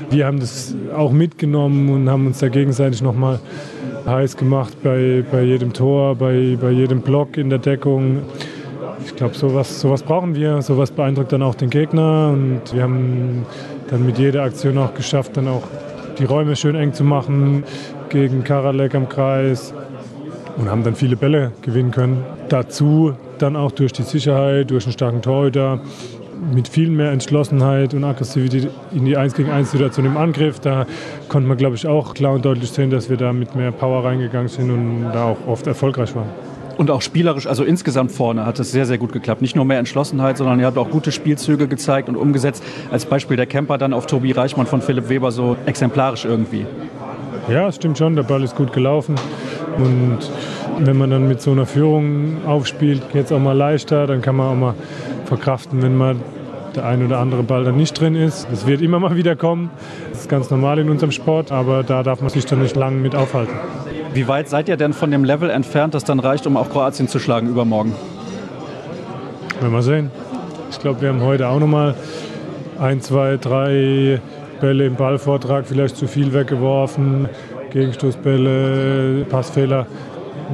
wir 0.09 0.25
haben 0.25 0.41
das 0.41 0.75
auch 0.93 1.13
mitgenommen 1.13 1.89
und 1.89 2.09
haben 2.09 2.27
uns 2.27 2.39
da 2.39 2.49
gegenseitig 2.49 3.01
nochmal 3.01 3.39
heiß 4.05 4.37
gemacht 4.37 4.73
bei, 4.83 5.23
bei 5.31 5.41
jedem 5.41 5.73
Tor, 5.73 6.15
bei, 6.15 6.57
bei 6.59 6.71
jedem 6.71 7.01
Block 7.01 7.37
in 7.37 7.49
der 7.49 7.59
Deckung. 7.59 8.19
Ich 9.05 9.15
glaube, 9.15 9.35
sowas, 9.35 9.81
sowas 9.81 10.03
brauchen 10.03 10.35
wir. 10.35 10.61
Sowas 10.61 10.91
beeindruckt 10.91 11.31
dann 11.31 11.41
auch 11.41 11.55
den 11.55 11.69
Gegner. 11.69 12.29
Und 12.33 12.61
wir 12.73 12.83
haben 12.83 13.45
dann 13.89 14.05
mit 14.05 14.17
jeder 14.17 14.43
Aktion 14.43 14.77
auch 14.77 14.93
geschafft, 14.93 15.37
dann 15.37 15.47
auch 15.47 15.63
die 16.17 16.25
Räume 16.25 16.55
schön 16.55 16.75
eng 16.75 16.93
zu 16.93 17.03
machen 17.03 17.63
gegen 18.09 18.43
Karalek 18.43 18.95
am 18.95 19.09
Kreis 19.09 19.73
und 20.57 20.69
haben 20.69 20.83
dann 20.83 20.95
viele 20.95 21.15
Bälle 21.15 21.51
gewinnen 21.61 21.91
können. 21.91 22.23
Dazu 22.49 23.13
dann 23.37 23.55
auch 23.55 23.71
durch 23.71 23.93
die 23.93 24.03
Sicherheit, 24.03 24.69
durch 24.69 24.85
einen 24.85 24.93
starken 24.93 25.21
Torhüter, 25.21 25.79
mit 26.53 26.67
viel 26.67 26.89
mehr 26.89 27.11
Entschlossenheit 27.11 27.93
und 27.93 28.03
Aggressivität 28.03 28.69
in 28.91 29.05
die 29.05 29.15
1 29.15 29.35
gegen 29.35 29.51
1 29.51 29.71
Situation 29.71 30.05
im 30.05 30.17
Angriff. 30.17 30.59
Da 30.59 30.85
konnte 31.29 31.47
man, 31.47 31.57
glaube 31.57 31.75
ich, 31.75 31.87
auch 31.87 32.13
klar 32.13 32.33
und 32.33 32.45
deutlich 32.45 32.71
sehen, 32.71 32.89
dass 32.89 33.09
wir 33.09 33.17
da 33.17 33.31
mit 33.31 33.55
mehr 33.55 33.71
Power 33.71 34.03
reingegangen 34.03 34.47
sind 34.47 34.71
und 34.71 35.11
da 35.13 35.25
auch 35.25 35.37
oft 35.47 35.67
erfolgreich 35.67 36.15
waren. 36.15 36.29
Und 36.77 36.89
auch 36.89 37.01
spielerisch, 37.01 37.45
also 37.45 37.63
insgesamt 37.63 38.11
vorne 38.11 38.45
hat 38.45 38.59
es 38.59 38.71
sehr, 38.71 38.87
sehr 38.87 38.97
gut 38.97 39.11
geklappt. 39.11 39.41
Nicht 39.41 39.55
nur 39.55 39.65
mehr 39.65 39.77
Entschlossenheit, 39.77 40.37
sondern 40.37 40.59
ihr 40.59 40.65
habt 40.65 40.77
auch 40.77 40.89
gute 40.89 41.11
Spielzüge 41.11 41.67
gezeigt 41.67 42.09
und 42.09 42.15
umgesetzt. 42.15 42.63
Als 42.89 43.05
Beispiel 43.05 43.37
der 43.37 43.45
Camper 43.45 43.77
dann 43.77 43.93
auf 43.93 44.07
Tobi 44.07 44.31
Reichmann 44.31 44.65
von 44.65 44.81
Philipp 44.81 45.09
Weber 45.09 45.31
so 45.31 45.57
exemplarisch 45.67 46.25
irgendwie. 46.25 46.65
Ja, 47.49 47.71
stimmt 47.71 47.97
schon, 47.97 48.15
der 48.15 48.23
Ball 48.23 48.41
ist 48.43 48.55
gut 48.55 48.73
gelaufen. 48.73 49.15
Und 49.77 50.19
wenn 50.79 50.97
man 50.97 51.11
dann 51.11 51.27
mit 51.27 51.41
so 51.41 51.51
einer 51.51 51.65
Führung 51.65 52.37
aufspielt, 52.47 53.11
geht 53.11 53.25
es 53.25 53.31
auch 53.31 53.39
mal 53.39 53.55
leichter, 53.55 54.07
dann 54.07 54.21
kann 54.21 54.35
man 54.35 54.47
auch 54.47 54.55
mal 54.55 54.73
verkraften, 55.31 55.81
wenn 55.81 55.95
mal 55.95 56.17
der 56.75 56.85
ein 56.85 57.05
oder 57.05 57.19
andere 57.19 57.41
Ball 57.43 57.63
dann 57.63 57.77
nicht 57.77 57.97
drin 57.97 58.15
ist. 58.15 58.47
Das 58.51 58.67
wird 58.67 58.81
immer 58.81 58.99
mal 58.99 59.15
wieder 59.15 59.37
kommen. 59.37 59.69
Das 60.09 60.21
ist 60.21 60.29
ganz 60.29 60.49
normal 60.49 60.77
in 60.79 60.89
unserem 60.89 61.11
Sport, 61.13 61.53
aber 61.53 61.83
da 61.83 62.03
darf 62.03 62.19
man 62.19 62.29
sich 62.29 62.45
dann 62.45 62.61
nicht 62.61 62.75
lange 62.75 62.97
mit 62.97 63.15
aufhalten. 63.15 63.53
Wie 64.13 64.27
weit 64.27 64.49
seid 64.49 64.67
ihr 64.67 64.75
denn 64.75 64.91
von 64.91 65.09
dem 65.09 65.23
Level 65.23 65.49
entfernt, 65.49 65.93
das 65.93 66.03
dann 66.03 66.19
reicht, 66.19 66.47
um 66.47 66.57
auch 66.57 66.69
Kroatien 66.69 67.07
zu 67.07 67.17
schlagen 67.17 67.47
übermorgen? 67.47 67.93
Werden 69.61 69.71
wir 69.71 69.81
sehen. 69.81 70.11
Ich 70.69 70.79
glaube, 70.79 70.99
wir 70.99 71.09
haben 71.09 71.21
heute 71.21 71.47
auch 71.47 71.59
noch 71.59 71.67
mal 71.67 71.95
ein, 72.77 72.99
zwei, 72.99 73.37
drei 73.37 74.19
Bälle 74.59 74.85
im 74.85 74.95
Ballvortrag 74.95 75.65
vielleicht 75.65 75.95
zu 75.95 76.07
viel 76.07 76.33
weggeworfen, 76.33 77.29
Gegenstoßbälle, 77.69 79.25
Passfehler. 79.29 79.87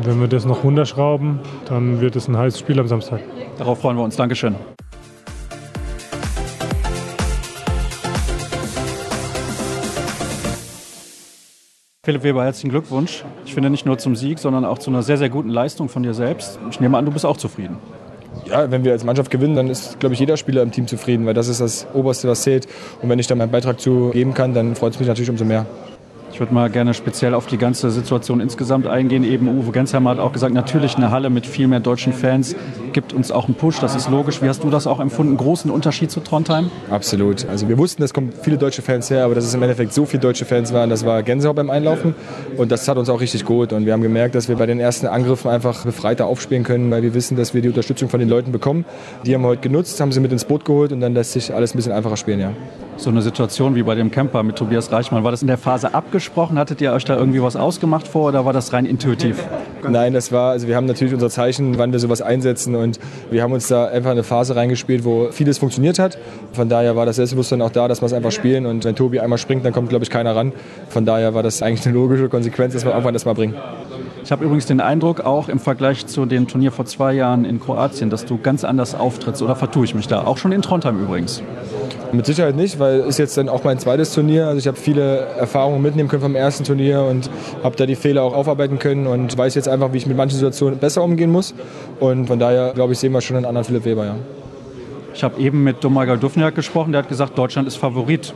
Wenn 0.04 0.20
wir 0.20 0.28
das 0.28 0.46
noch 0.46 0.64
runterschrauben, 0.64 1.40
dann 1.68 2.00
wird 2.00 2.16
es 2.16 2.28
ein 2.28 2.38
heißes 2.38 2.60
Spiel 2.60 2.80
am 2.80 2.88
Samstag. 2.88 3.22
Darauf 3.58 3.80
freuen 3.80 3.98
wir 3.98 4.04
uns. 4.04 4.16
Dankeschön. 4.16 4.56
Philipp 12.04 12.24
Weber, 12.24 12.46
herzlichen 12.46 12.70
Glückwunsch. 12.70 13.26
Ich 13.46 13.54
finde 13.54 13.70
nicht 13.70 13.86
nur 13.86 13.98
zum 13.98 14.16
Sieg, 14.16 14.40
sondern 14.40 14.64
auch 14.64 14.78
zu 14.78 14.90
einer 14.90 15.04
sehr, 15.04 15.18
sehr 15.18 15.28
guten 15.28 15.50
Leistung 15.50 15.90
von 15.90 16.04
dir 16.04 16.14
selbst. 16.14 16.58
Ich 16.72 16.80
nehme 16.80 16.98
an, 16.98 17.04
du 17.04 17.12
bist 17.12 17.26
auch 17.26 17.36
zufrieden. 17.36 17.78
Ja, 18.46 18.72
wenn 18.72 18.86
wir 18.86 18.94
als 18.94 19.04
Mannschaft 19.04 19.30
gewinnen, 19.30 19.58
dann 19.58 19.70
ist, 19.70 20.00
glaube 20.00 20.14
ich, 20.14 20.20
jeder 20.22 20.38
Spieler 20.38 20.62
im 20.62 20.72
Team 20.72 20.88
zufrieden, 20.88 21.26
weil 21.26 21.34
das 21.34 21.50
ist 21.50 21.60
das 21.60 21.86
Oberste, 21.94 22.30
was 22.30 22.44
zählt. 22.44 22.66
Und 23.02 23.10
wenn 23.10 23.20
ich 23.20 23.28
da 23.28 23.36
meinen 23.36 23.52
Beitrag 23.52 23.82
zu 23.82 24.12
geben 24.12 24.34
kann, 24.34 24.54
dann 24.54 24.76
freut 24.76 24.94
es 24.94 25.00
mich 25.00 25.08
natürlich 25.10 25.30
umso 25.30 25.44
mehr. 25.44 25.66
Ich 26.38 26.40
würde 26.40 26.54
mal 26.54 26.70
gerne 26.70 26.94
speziell 26.94 27.34
auf 27.34 27.48
die 27.48 27.58
ganze 27.58 27.90
Situation 27.90 28.42
insgesamt 28.42 28.86
eingehen. 28.86 29.24
Eben 29.24 29.48
Uwe 29.48 29.72
Gensheimer 29.72 30.12
hat 30.12 30.20
auch 30.20 30.34
gesagt, 30.34 30.54
natürlich 30.54 30.96
eine 30.96 31.10
Halle 31.10 31.32
mit 31.32 31.48
viel 31.48 31.68
mehr 31.68 31.80
deutschen 31.80 32.14
Fans 32.14 32.56
gibt 32.94 33.12
uns 33.12 33.32
auch 33.32 33.46
einen 33.46 33.56
Push, 33.56 33.80
das 33.80 33.96
ist 33.96 34.08
logisch. 34.08 34.42
Wie 34.44 34.48
hast 34.48 34.64
du 34.64 34.70
das 34.70 34.86
auch 34.86 35.00
empfunden? 35.00 35.36
Großen 35.36 35.72
Unterschied 35.72 36.12
zu 36.12 36.20
Trondheim? 36.20 36.70
Absolut. 36.92 37.48
Also 37.50 37.68
wir 37.68 37.80
wussten, 37.80 38.04
es 38.04 38.14
kommen 38.14 38.32
viele 38.42 38.60
deutsche 38.60 38.84
Fans 38.84 39.10
her, 39.10 39.26
aber 39.26 39.34
dass 39.34 39.46
es 39.46 39.54
im 39.56 39.64
Endeffekt 39.64 39.94
so 39.94 40.06
viele 40.06 40.22
deutsche 40.22 40.46
Fans 40.46 40.74
waren, 40.74 40.92
das 40.92 41.06
war 41.06 41.24
Gänsehaut 41.24 41.56
beim 41.56 41.72
Einlaufen 41.72 42.14
und 42.56 42.72
das 42.72 42.88
hat 42.88 42.98
uns 42.98 43.10
auch 43.10 43.20
richtig 43.20 43.44
gut 43.44 43.74
und 43.74 43.88
wir 43.88 43.94
haben 43.94 44.04
gemerkt, 44.04 44.36
dass 44.36 44.48
wir 44.48 44.58
bei 44.58 44.68
den 44.68 44.80
ersten 44.80 45.08
Angriffen 45.08 45.50
einfach 45.50 45.86
befreiter 45.86 46.28
aufspielen 46.28 46.64
können, 46.64 46.92
weil 46.92 47.02
wir 47.02 47.16
wissen, 47.16 47.36
dass 47.36 47.56
wir 47.56 47.64
die 47.64 47.70
Unterstützung 47.70 48.10
von 48.10 48.20
den 48.20 48.30
Leuten 48.30 48.52
bekommen. 48.52 48.86
Die 49.26 49.34
haben 49.34 49.42
wir 49.42 49.50
heute 49.50 49.62
genutzt, 49.62 50.00
haben 50.00 50.12
sie 50.12 50.20
mit 50.20 50.32
ins 50.32 50.46
Boot 50.46 50.66
geholt 50.66 50.92
und 50.92 51.00
dann 51.02 51.16
lässt 51.16 51.34
sich 51.34 51.52
alles 51.52 51.74
ein 51.74 51.78
bisschen 51.78 51.94
einfacher 51.94 52.18
spielen, 52.18 52.40
ja. 52.40 52.52
So 52.98 53.12
eine 53.12 53.22
Situation 53.22 53.76
wie 53.76 53.84
bei 53.84 53.94
dem 53.94 54.10
Camper 54.10 54.42
mit 54.42 54.56
Tobias 54.56 54.92
Reichmann, 54.92 55.24
war 55.24 55.30
das 55.30 55.44
in 55.44 55.48
der 55.48 55.60
Phase 55.60 55.94
abgesprochen? 55.94 56.58
Hattet 56.58 56.82
ihr 56.82 56.94
euch 56.94 57.06
da 57.06 57.16
irgendwie 57.16 57.42
was 57.44 57.56
ausgemacht 57.56 58.08
vor 58.08 58.30
oder 58.30 58.44
war 58.44 58.54
das 58.54 58.74
rein 58.74 58.88
intuitiv? 58.88 59.44
Nein, 59.88 60.14
das 60.14 60.32
war, 60.32 60.52
also 60.52 60.68
wir 60.68 60.76
haben 60.76 60.88
natürlich 60.88 61.14
unser 61.14 61.30
Zeichen, 61.30 61.78
wann 61.78 61.92
wir 61.92 62.00
sowas 62.00 62.24
einsetzen 62.24 62.74
und 62.74 63.00
wir 63.30 63.44
haben 63.44 63.54
uns 63.54 63.68
da 63.68 63.86
einfach 63.86 64.10
eine 64.10 64.24
Phase 64.24 64.56
reingespielt, 64.56 65.06
wo 65.06 65.28
vieles 65.32 65.60
funktioniert 65.60 66.00
hat. 66.00 66.18
Von 66.54 66.70
daher 66.70 66.96
war 66.96 67.06
das 67.06 67.18
Selbstbewusstsein 67.18 67.62
auch 67.62 67.70
da, 67.70 67.88
dass 67.88 68.02
wir 68.02 68.08
es 68.08 68.14
einfach 68.14 68.32
spielen 68.32 68.66
und 68.66 68.84
wenn 68.84 68.96
Tobi 68.96 69.20
einmal 69.20 69.38
springt, 69.38 69.64
dann 69.64 69.74
kommt, 69.74 69.90
glaube 69.90 70.04
ich, 70.04 70.10
keiner 70.10 70.36
ran. 70.36 70.52
Von 70.90 71.06
daher 71.06 71.36
war 71.36 71.44
das 71.44 71.62
eigentlich 71.62 71.86
eine 71.86 71.94
logische 71.94 72.30
Konsequenz, 72.30 72.74
dass 72.74 72.84
wir 72.84 72.92
irgendwann 72.92 73.14
das 73.14 73.26
mal 73.26 73.36
bringen. 73.36 73.54
Ich 74.28 74.32
habe 74.34 74.44
übrigens 74.44 74.66
den 74.66 74.82
Eindruck, 74.82 75.22
auch 75.22 75.48
im 75.48 75.58
Vergleich 75.58 76.06
zu 76.06 76.26
dem 76.26 76.50
Turnier 76.50 76.74
vor 76.74 76.84
zwei 76.84 77.14
Jahren 77.14 77.46
in 77.46 77.62
Kroatien, 77.62 78.10
dass 78.10 78.26
du 78.26 78.38
ganz 78.38 78.66
anders 78.66 78.94
auftrittst. 78.94 79.42
Oder 79.42 79.56
vertue 79.56 79.86
ich 79.86 79.96
mich 79.96 80.10
da? 80.10 80.26
Auch 80.26 80.36
schon 80.36 80.52
in 80.52 80.62
Trondheim 80.62 81.02
übrigens. 81.02 81.42
Mit 82.12 82.26
Sicherheit 82.26 82.58
nicht, 82.58 82.78
weil 82.78 83.00
es 83.08 83.18
jetzt 83.18 83.38
dann 83.38 83.48
auch 83.48 83.64
mein 83.64 83.80
zweites 83.80 84.14
Turnier. 84.14 84.48
Also 84.48 84.60
ich 84.60 84.68
habe 84.68 84.76
viele 84.76 85.20
Erfahrungen 85.38 85.82
mitnehmen 85.82 86.10
können 86.10 86.24
vom 86.24 86.36
ersten 86.36 86.66
Turnier 86.66 87.04
und 87.04 87.30
habe 87.64 87.78
da 87.78 87.86
die 87.86 87.96
Fehler 87.96 88.24
auch 88.24 88.34
aufarbeiten 88.34 88.80
können 88.80 89.08
und 89.08 89.38
weiß 89.38 89.56
jetzt 89.56 89.70
einfach, 89.70 89.94
wie 89.94 89.98
ich 89.98 90.08
mit 90.08 90.18
manchen 90.18 90.36
Situationen 90.36 90.78
besser 90.78 91.06
umgehen 91.06 91.32
muss. 91.32 91.54
Und 92.02 92.28
von 92.28 92.38
daher, 92.38 92.74
glaube 92.74 92.92
ich, 92.92 93.00
sehen 93.00 93.14
wir 93.14 93.22
schon 93.22 93.38
einen 93.38 93.46
anderen 93.46 93.64
Philipp 93.64 93.86
Weber, 93.86 94.04
ja. 94.04 94.16
Ich 95.14 95.24
habe 95.24 95.40
eben 95.40 95.64
mit 95.64 95.86
Domagal 95.86 96.18
Dufniak 96.18 96.54
gesprochen, 96.54 96.92
der 96.92 97.04
hat 97.04 97.08
gesagt, 97.08 97.38
Deutschland 97.38 97.66
ist 97.66 97.78
Favorit. 97.78 98.34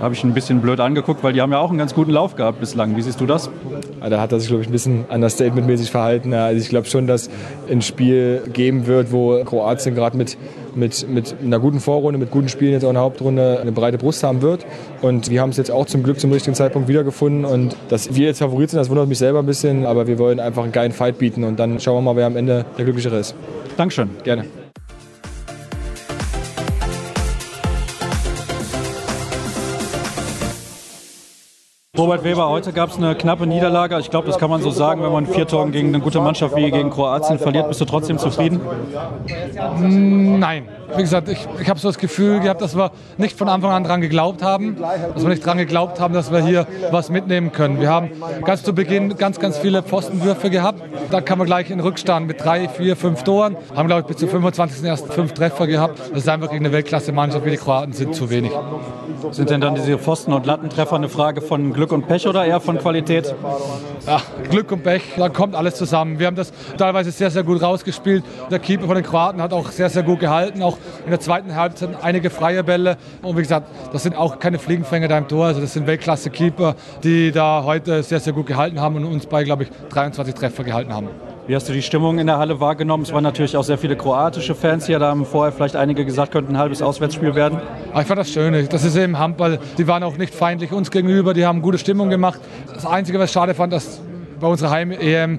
Habe 0.00 0.14
ich 0.14 0.22
ein 0.24 0.34
bisschen 0.34 0.60
blöd 0.60 0.78
angeguckt, 0.78 1.24
weil 1.24 1.32
die 1.32 1.40
haben 1.40 1.52
ja 1.52 1.58
auch 1.58 1.70
einen 1.70 1.78
ganz 1.78 1.94
guten 1.94 2.10
Lauf 2.10 2.36
gehabt 2.36 2.60
bislang. 2.60 2.96
Wie 2.96 3.02
siehst 3.02 3.20
du 3.20 3.26
das? 3.26 3.50
Da 4.00 4.20
hat 4.20 4.30
er 4.30 4.40
sich, 4.40 4.48
glaube 4.48 4.62
ich, 4.62 4.68
ein 4.68 4.72
bisschen 4.72 5.04
understatement-mäßig 5.06 5.90
verhalten. 5.90 6.34
Also 6.34 6.60
ich 6.60 6.68
glaube 6.68 6.86
schon, 6.86 7.06
dass 7.06 7.30
ein 7.70 7.80
Spiel 7.80 8.42
geben 8.52 8.86
wird, 8.86 9.10
wo 9.10 9.42
Kroatien 9.44 9.94
gerade 9.94 10.16
mit, 10.16 10.36
mit, 10.74 11.08
mit 11.08 11.36
einer 11.42 11.58
guten 11.58 11.80
Vorrunde, 11.80 12.18
mit 12.18 12.30
guten 12.30 12.48
Spielen 12.48 12.72
jetzt 12.72 12.84
auch 12.84 12.90
in 12.90 12.94
der 12.94 13.02
Hauptrunde 13.02 13.58
eine 13.60 13.72
breite 13.72 13.96
Brust 13.96 14.22
haben 14.22 14.42
wird. 14.42 14.66
Und 15.00 15.30
wir 15.30 15.40
haben 15.40 15.50
es 15.50 15.56
jetzt 15.56 15.70
auch 15.70 15.86
zum 15.86 16.02
Glück 16.02 16.20
zum 16.20 16.30
richtigen 16.30 16.54
Zeitpunkt 16.54 16.88
wiedergefunden. 16.88 17.46
Und 17.46 17.74
dass 17.88 18.14
wir 18.14 18.26
jetzt 18.26 18.38
Favorit 18.38 18.70
sind, 18.70 18.78
das 18.78 18.90
wundert 18.90 19.08
mich 19.08 19.18
selber 19.18 19.38
ein 19.38 19.46
bisschen. 19.46 19.86
Aber 19.86 20.06
wir 20.06 20.18
wollen 20.18 20.40
einfach 20.40 20.62
einen 20.62 20.72
geilen 20.72 20.92
Fight 20.92 21.18
bieten. 21.18 21.42
Und 21.42 21.58
dann 21.58 21.80
schauen 21.80 21.96
wir 21.96 22.02
mal, 22.02 22.16
wer 22.16 22.26
am 22.26 22.36
Ende 22.36 22.66
der 22.76 22.84
Glücklichere 22.84 23.18
ist. 23.18 23.34
Dankeschön. 23.78 24.10
Gerne. 24.24 24.44
Robert 31.98 32.24
Weber, 32.24 32.48
heute 32.50 32.72
gab 32.72 32.90
es 32.90 32.96
eine 32.96 33.14
knappe 33.14 33.46
Niederlage. 33.46 33.98
Ich 33.98 34.10
glaube, 34.10 34.26
das 34.26 34.38
kann 34.38 34.50
man 34.50 34.60
so 34.60 34.70
sagen, 34.70 35.02
wenn 35.02 35.12
man 35.12 35.26
vier 35.26 35.46
Toren 35.46 35.72
gegen 35.72 35.88
eine 35.88 36.00
gute 36.00 36.20
Mannschaft 36.20 36.54
wie 36.54 36.70
gegen 36.70 36.90
Kroatien 36.90 37.38
verliert. 37.38 37.68
Bist 37.68 37.80
du 37.80 37.86
trotzdem 37.86 38.18
zufrieden? 38.18 38.60
Nein. 40.38 40.68
Wie 40.94 41.02
gesagt, 41.02 41.28
ich, 41.28 41.46
ich 41.60 41.68
habe 41.68 41.80
so 41.80 41.88
das 41.88 41.98
Gefühl 41.98 42.40
gehabt, 42.40 42.60
dass 42.60 42.76
wir 42.76 42.92
nicht 43.16 43.36
von 43.36 43.48
Anfang 43.48 43.72
an 43.72 43.84
dran 43.84 44.00
geglaubt 44.00 44.42
haben, 44.42 44.76
dass 45.14 45.22
wir 45.22 45.28
nicht 45.30 45.44
dran 45.44 45.58
geglaubt 45.58 45.98
haben, 46.00 46.14
dass 46.14 46.30
wir 46.30 46.44
hier 46.44 46.66
was 46.90 47.10
mitnehmen 47.10 47.50
können. 47.52 47.80
Wir 47.80 47.90
haben 47.90 48.10
ganz 48.44 48.62
zu 48.62 48.74
Beginn 48.74 49.16
ganz, 49.16 49.40
ganz 49.40 49.58
viele 49.58 49.82
Pfostenwürfe 49.82 50.48
gehabt. 50.48 50.82
Da 51.10 51.20
kam 51.20 51.38
man 51.38 51.46
gleich 51.46 51.70
in 51.70 51.80
Rückstand 51.80 52.26
mit 52.26 52.44
drei, 52.44 52.68
vier, 52.68 52.96
fünf 52.96 53.24
Toren. 53.24 53.56
Haben, 53.74 53.88
glaube 53.88 54.02
ich, 54.02 54.06
bis 54.06 54.16
zum 54.18 54.28
25. 54.28 54.84
erst 54.84 55.12
fünf 55.12 55.32
Treffer 55.32 55.66
gehabt. 55.66 55.98
Das 55.98 56.18
ist 56.18 56.28
einfach 56.28 56.50
gegen 56.50 56.64
eine 56.64 56.72
Weltklasse-Mannschaft 56.72 57.44
wie 57.44 57.50
die 57.50 57.56
Kroaten 57.56 57.92
sind 57.92 58.14
zu 58.14 58.30
wenig. 58.30 58.52
Sind 59.32 59.50
denn 59.50 59.60
dann 59.60 59.74
diese 59.74 59.98
Pfosten- 59.98 60.32
und 60.32 60.46
Lattentreffer 60.46 60.94
eine 60.96 61.08
Frage 61.08 61.40
von 61.40 61.72
Glück 61.72 61.85
und 61.92 62.06
Pech 62.06 62.26
oder 62.26 62.44
eher 62.44 62.60
von 62.60 62.78
Qualität? 62.78 63.34
Ja, 64.06 64.20
Glück 64.50 64.70
und 64.72 64.82
Pech, 64.82 65.02
da 65.16 65.28
kommt 65.28 65.54
alles 65.54 65.74
zusammen. 65.74 66.18
Wir 66.18 66.26
haben 66.26 66.36
das 66.36 66.52
teilweise 66.76 67.10
sehr, 67.10 67.30
sehr 67.30 67.42
gut 67.42 67.62
rausgespielt. 67.62 68.24
Der 68.50 68.58
Keeper 68.58 68.86
von 68.86 68.94
den 68.94 69.04
Kroaten 69.04 69.42
hat 69.42 69.52
auch 69.52 69.70
sehr, 69.70 69.88
sehr 69.90 70.02
gut 70.02 70.20
gehalten. 70.20 70.62
Auch 70.62 70.78
in 71.04 71.10
der 71.10 71.20
zweiten 71.20 71.54
Halbzeit 71.54 71.90
einige 72.02 72.30
freie 72.30 72.62
Bälle. 72.64 72.96
Und 73.22 73.36
wie 73.36 73.42
gesagt, 73.42 73.68
das 73.92 74.02
sind 74.02 74.16
auch 74.16 74.38
keine 74.38 74.58
Fliegenfänger 74.58 75.08
da 75.08 75.18
im 75.18 75.28
Tor. 75.28 75.46
Also 75.46 75.60
das 75.60 75.72
sind 75.72 75.86
Weltklasse-Keeper, 75.86 76.74
die 77.02 77.32
da 77.32 77.62
heute 77.64 78.02
sehr, 78.02 78.20
sehr 78.20 78.32
gut 78.32 78.46
gehalten 78.46 78.80
haben 78.80 78.96
und 78.96 79.04
uns 79.04 79.26
bei, 79.26 79.44
glaube 79.44 79.64
ich, 79.64 79.70
23 79.90 80.34
Treffer 80.34 80.64
gehalten 80.64 80.92
haben. 80.92 81.08
Wie 81.48 81.54
hast 81.54 81.68
du 81.68 81.72
die 81.72 81.82
Stimmung 81.82 82.18
in 82.18 82.26
der 82.26 82.38
Halle 82.38 82.58
wahrgenommen? 82.58 83.04
Es 83.04 83.12
waren 83.12 83.22
natürlich 83.22 83.56
auch 83.56 83.62
sehr 83.62 83.78
viele 83.78 83.94
kroatische 83.94 84.56
Fans 84.56 84.86
hier. 84.86 84.98
Da 84.98 85.10
haben 85.10 85.24
vorher 85.24 85.52
vielleicht 85.52 85.76
einige 85.76 86.04
gesagt, 86.04 86.32
könnte 86.32 86.52
ein 86.52 86.58
halbes 86.58 86.82
Auswärtsspiel 86.82 87.36
werden. 87.36 87.60
Aber 87.92 88.00
ich 88.00 88.08
fand 88.08 88.18
das 88.18 88.30
schön. 88.30 88.68
Das 88.68 88.82
ist 88.82 88.96
eben 88.96 89.16
Handball. 89.16 89.60
Die 89.78 89.86
waren 89.86 90.02
auch 90.02 90.16
nicht 90.16 90.34
feindlich 90.34 90.72
uns 90.72 90.90
gegenüber. 90.90 91.34
Die 91.34 91.46
haben 91.46 91.62
gute 91.62 91.78
Stimmung 91.78 92.10
gemacht. 92.10 92.40
Das 92.74 92.84
Einzige, 92.84 93.20
was 93.20 93.30
ich 93.30 93.32
schade 93.32 93.54
fand, 93.54 93.72
dass 93.72 94.00
bei 94.40 94.48
unserer 94.48 94.70
Heim-EM 94.70 95.38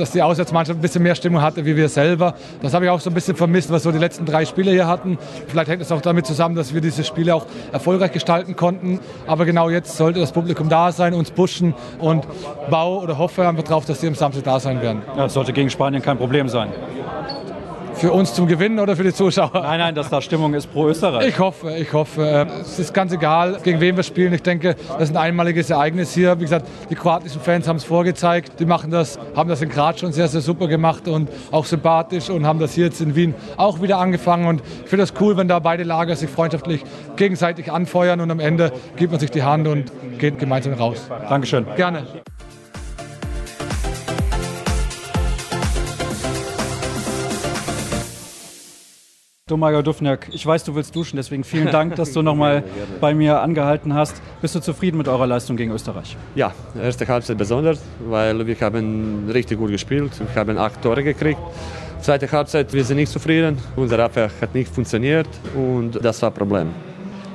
dass 0.00 0.10
die 0.10 0.22
Auswärtsmannschaft 0.22 0.78
ein 0.78 0.82
bisschen 0.82 1.02
mehr 1.02 1.14
Stimmung 1.14 1.42
hatte 1.42 1.64
wie 1.64 1.76
wir 1.76 1.88
selber. 1.88 2.34
Das 2.62 2.74
habe 2.74 2.84
ich 2.84 2.90
auch 2.90 3.00
so 3.00 3.10
ein 3.10 3.14
bisschen 3.14 3.36
vermisst, 3.36 3.70
was 3.70 3.84
wir 3.84 3.92
die 3.92 3.98
letzten 3.98 4.24
drei 4.24 4.44
Spiele 4.44 4.70
hier 4.70 4.86
hatten. 4.86 5.18
Vielleicht 5.48 5.70
hängt 5.70 5.82
es 5.82 5.92
auch 5.92 6.00
damit 6.00 6.26
zusammen, 6.26 6.54
dass 6.54 6.74
wir 6.74 6.80
diese 6.80 7.04
Spiele 7.04 7.34
auch 7.34 7.46
erfolgreich 7.72 8.12
gestalten 8.12 8.56
konnten. 8.56 9.00
Aber 9.26 9.44
genau 9.44 9.70
jetzt 9.70 9.96
sollte 9.96 10.20
das 10.20 10.32
Publikum 10.32 10.68
da 10.68 10.92
sein, 10.92 11.14
uns 11.14 11.30
pushen 11.30 11.74
und 11.98 12.26
baue 12.70 13.02
oder 13.02 13.18
hoffe 13.18 13.46
einfach 13.46 13.64
darauf, 13.64 13.84
dass 13.84 14.00
sie 14.00 14.08
am 14.08 14.14
Samstag 14.14 14.44
da 14.44 14.60
sein 14.60 14.80
werden. 14.82 15.02
Ja, 15.16 15.24
das 15.24 15.34
sollte 15.34 15.52
gegen 15.52 15.70
Spanien 15.70 16.02
kein 16.02 16.18
Problem 16.18 16.48
sein. 16.48 16.68
Für 17.96 18.12
uns 18.12 18.34
zum 18.34 18.46
Gewinnen 18.46 18.78
oder 18.78 18.94
für 18.94 19.04
die 19.04 19.12
Zuschauer? 19.14 19.50
Nein, 19.54 19.78
nein, 19.78 19.94
dass 19.94 20.10
da 20.10 20.20
Stimmung 20.20 20.52
ist 20.52 20.70
pro 20.70 20.88
Österreich. 20.88 21.28
Ich 21.28 21.38
hoffe, 21.38 21.74
ich 21.78 21.92
hoffe. 21.94 22.46
Es 22.60 22.78
ist 22.78 22.92
ganz 22.92 23.10
egal, 23.12 23.58
gegen 23.62 23.80
wen 23.80 23.96
wir 23.96 24.02
spielen. 24.02 24.34
Ich 24.34 24.42
denke, 24.42 24.76
das 24.98 25.08
ist 25.08 25.16
ein 25.16 25.16
einmaliges 25.16 25.70
Ereignis 25.70 26.12
hier. 26.12 26.38
Wie 26.38 26.42
gesagt, 26.42 26.66
die 26.90 26.94
kroatischen 26.94 27.40
Fans 27.40 27.66
haben 27.66 27.76
es 27.76 27.84
vorgezeigt. 27.84 28.60
Die 28.60 28.66
machen 28.66 28.90
das, 28.90 29.18
haben 29.34 29.48
das 29.48 29.62
in 29.62 29.70
Graz 29.70 30.00
schon 30.00 30.12
sehr, 30.12 30.28
sehr 30.28 30.42
super 30.42 30.68
gemacht 30.68 31.08
und 31.08 31.30
auch 31.50 31.64
sympathisch 31.64 32.28
und 32.28 32.46
haben 32.46 32.58
das 32.58 32.74
hier 32.74 32.84
jetzt 32.84 33.00
in 33.00 33.16
Wien 33.16 33.34
auch 33.56 33.80
wieder 33.80 33.98
angefangen. 33.98 34.46
Und 34.46 34.60
ich 34.84 34.90
finde 34.90 35.04
das 35.04 35.14
cool, 35.18 35.38
wenn 35.38 35.48
da 35.48 35.58
beide 35.58 35.82
Lager 35.82 36.16
sich 36.16 36.28
freundschaftlich 36.28 36.82
gegenseitig 37.16 37.72
anfeuern 37.72 38.20
und 38.20 38.30
am 38.30 38.40
Ende 38.40 38.72
gibt 38.96 39.12
man 39.12 39.20
sich 39.20 39.30
die 39.30 39.42
Hand 39.42 39.66
und 39.66 39.90
geht 40.18 40.38
gemeinsam 40.38 40.74
raus. 40.74 41.08
Dankeschön. 41.30 41.64
Gerne. 41.76 42.06
Domaga 49.48 49.80
Dufniak, 49.80 50.26
ich 50.32 50.44
weiß, 50.44 50.64
du 50.64 50.74
willst 50.74 50.96
duschen, 50.96 51.18
deswegen 51.18 51.44
vielen 51.44 51.70
Dank, 51.70 51.94
dass 51.94 52.12
du 52.12 52.20
nochmal 52.20 52.64
bei 53.00 53.14
mir 53.14 53.40
angehalten 53.40 53.94
hast. 53.94 54.20
Bist 54.42 54.56
du 54.56 54.60
zufrieden 54.60 54.98
mit 54.98 55.06
eurer 55.06 55.24
Leistung 55.24 55.56
gegen 55.56 55.70
Österreich? 55.70 56.16
Ja, 56.34 56.52
erste 56.82 57.06
Halbzeit 57.06 57.38
besonders, 57.38 57.80
weil 58.08 58.44
wir 58.44 58.56
haben 58.60 59.30
richtig 59.32 59.56
gut 59.56 59.70
gespielt. 59.70 60.10
Wir 60.18 60.40
haben 60.40 60.58
acht 60.58 60.82
Tore 60.82 61.04
gekriegt. 61.04 61.38
Zweite 62.00 62.28
Halbzeit, 62.32 62.72
wir 62.72 62.84
sind 62.84 62.96
nicht 62.96 63.12
zufrieden. 63.12 63.56
Unsere 63.76 64.02
Abwehr 64.02 64.30
hat 64.40 64.52
nicht 64.52 64.74
funktioniert 64.74 65.28
und 65.54 65.92
das 66.04 66.20
war 66.22 66.30
ein 66.30 66.34
Problem. 66.34 66.70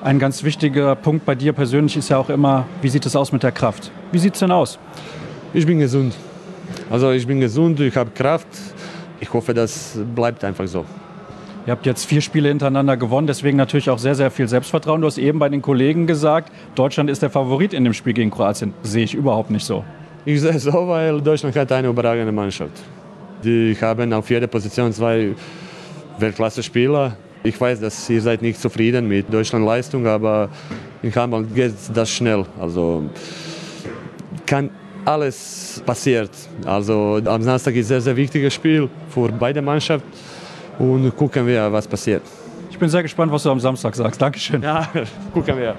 Ein 0.03 0.19
ganz 0.19 0.43
wichtiger 0.43 0.95
Punkt 0.95 1.25
bei 1.25 1.35
dir 1.35 1.53
persönlich 1.53 1.95
ist 1.95 2.09
ja 2.09 2.17
auch 2.17 2.29
immer, 2.29 2.65
wie 2.81 2.89
sieht 2.89 3.05
es 3.05 3.15
aus 3.15 3.31
mit 3.31 3.41
der 3.41 3.53
Kraft? 3.53 3.89
Wie 4.11 4.19
sieht 4.19 4.33
es 4.33 4.41
denn 4.41 4.51
aus? 4.51 4.79
Ich 5.53 5.65
bin 5.65 5.79
gesund. 5.79 6.13
Also 6.89 7.11
ich 7.11 7.25
bin 7.25 7.39
gesund, 7.39 7.79
ich 7.79 7.95
habe 7.95 8.11
Kraft. 8.11 8.49
Ich 9.21 9.31
hoffe, 9.31 9.53
das 9.53 9.97
bleibt 10.13 10.43
einfach 10.43 10.67
so. 10.67 10.83
Ihr 11.67 11.71
habt 11.71 11.85
jetzt 11.85 12.05
vier 12.05 12.21
Spiele 12.21 12.49
hintereinander 12.49 12.97
gewonnen, 12.97 13.27
deswegen 13.27 13.55
natürlich 13.55 13.91
auch 13.91 13.99
sehr, 13.99 14.15
sehr 14.15 14.31
viel 14.31 14.47
Selbstvertrauen. 14.47 15.01
Du 15.01 15.07
hast 15.07 15.19
eben 15.19 15.37
bei 15.37 15.47
den 15.47 15.61
Kollegen 15.61 16.07
gesagt, 16.07 16.51
Deutschland 16.73 17.07
ist 17.07 17.21
der 17.21 17.29
Favorit 17.29 17.73
in 17.73 17.83
dem 17.83 17.93
Spiel 17.93 18.13
gegen 18.13 18.31
Kroatien. 18.31 18.73
Sehe 18.81 19.03
ich 19.03 19.13
überhaupt 19.13 19.51
nicht 19.51 19.63
so. 19.63 19.85
Ich 20.25 20.41
sehe 20.41 20.51
es 20.51 20.63
so, 20.63 20.87
weil 20.87 21.21
Deutschland 21.21 21.55
hat 21.55 21.71
eine 21.71 21.89
überragende 21.89 22.31
Mannschaft. 22.31 22.71
Die 23.43 23.77
haben 23.79 24.11
auf 24.11 24.27
jeder 24.31 24.47
Position 24.47 24.91
zwei 24.91 25.35
Weltklasse-Spieler. 26.17 27.15
Ich 27.43 27.59
weiß, 27.61 27.79
dass 27.79 28.09
ihr 28.09 28.21
seid 28.21 28.41
nicht 28.41 28.59
zufrieden 28.59 29.07
mit 29.07 29.31
Deutschlands 29.31 29.65
Leistung, 29.65 30.07
aber 30.07 30.49
in 31.03 31.13
Handball 31.13 31.43
geht 31.43 31.73
das 31.93 32.09
schnell. 32.09 32.43
Also 32.59 33.03
kann 34.47 34.71
alles 35.05 35.81
passiert. 35.85 36.31
Also 36.65 37.21
am 37.23 37.43
Samstag 37.43 37.75
ist 37.75 37.85
ein 37.85 37.89
sehr, 37.89 38.01
sehr 38.01 38.15
wichtiges 38.15 38.53
Spiel 38.55 38.89
für 39.09 39.29
beide 39.29 39.61
Mannschaften 39.61 40.11
und 40.81 41.15
gucken 41.15 41.45
wir, 41.45 41.71
was 41.71 41.87
passiert. 41.87 42.23
Ich 42.71 42.79
bin 42.79 42.89
sehr 42.89 43.03
gespannt, 43.03 43.31
was 43.31 43.43
du 43.43 43.51
am 43.51 43.59
Samstag 43.59 43.95
sagst. 43.95 44.19
Dankeschön. 44.19 44.61
Ja, 44.63 44.87
gucken 45.33 45.57
wir. 45.57 45.75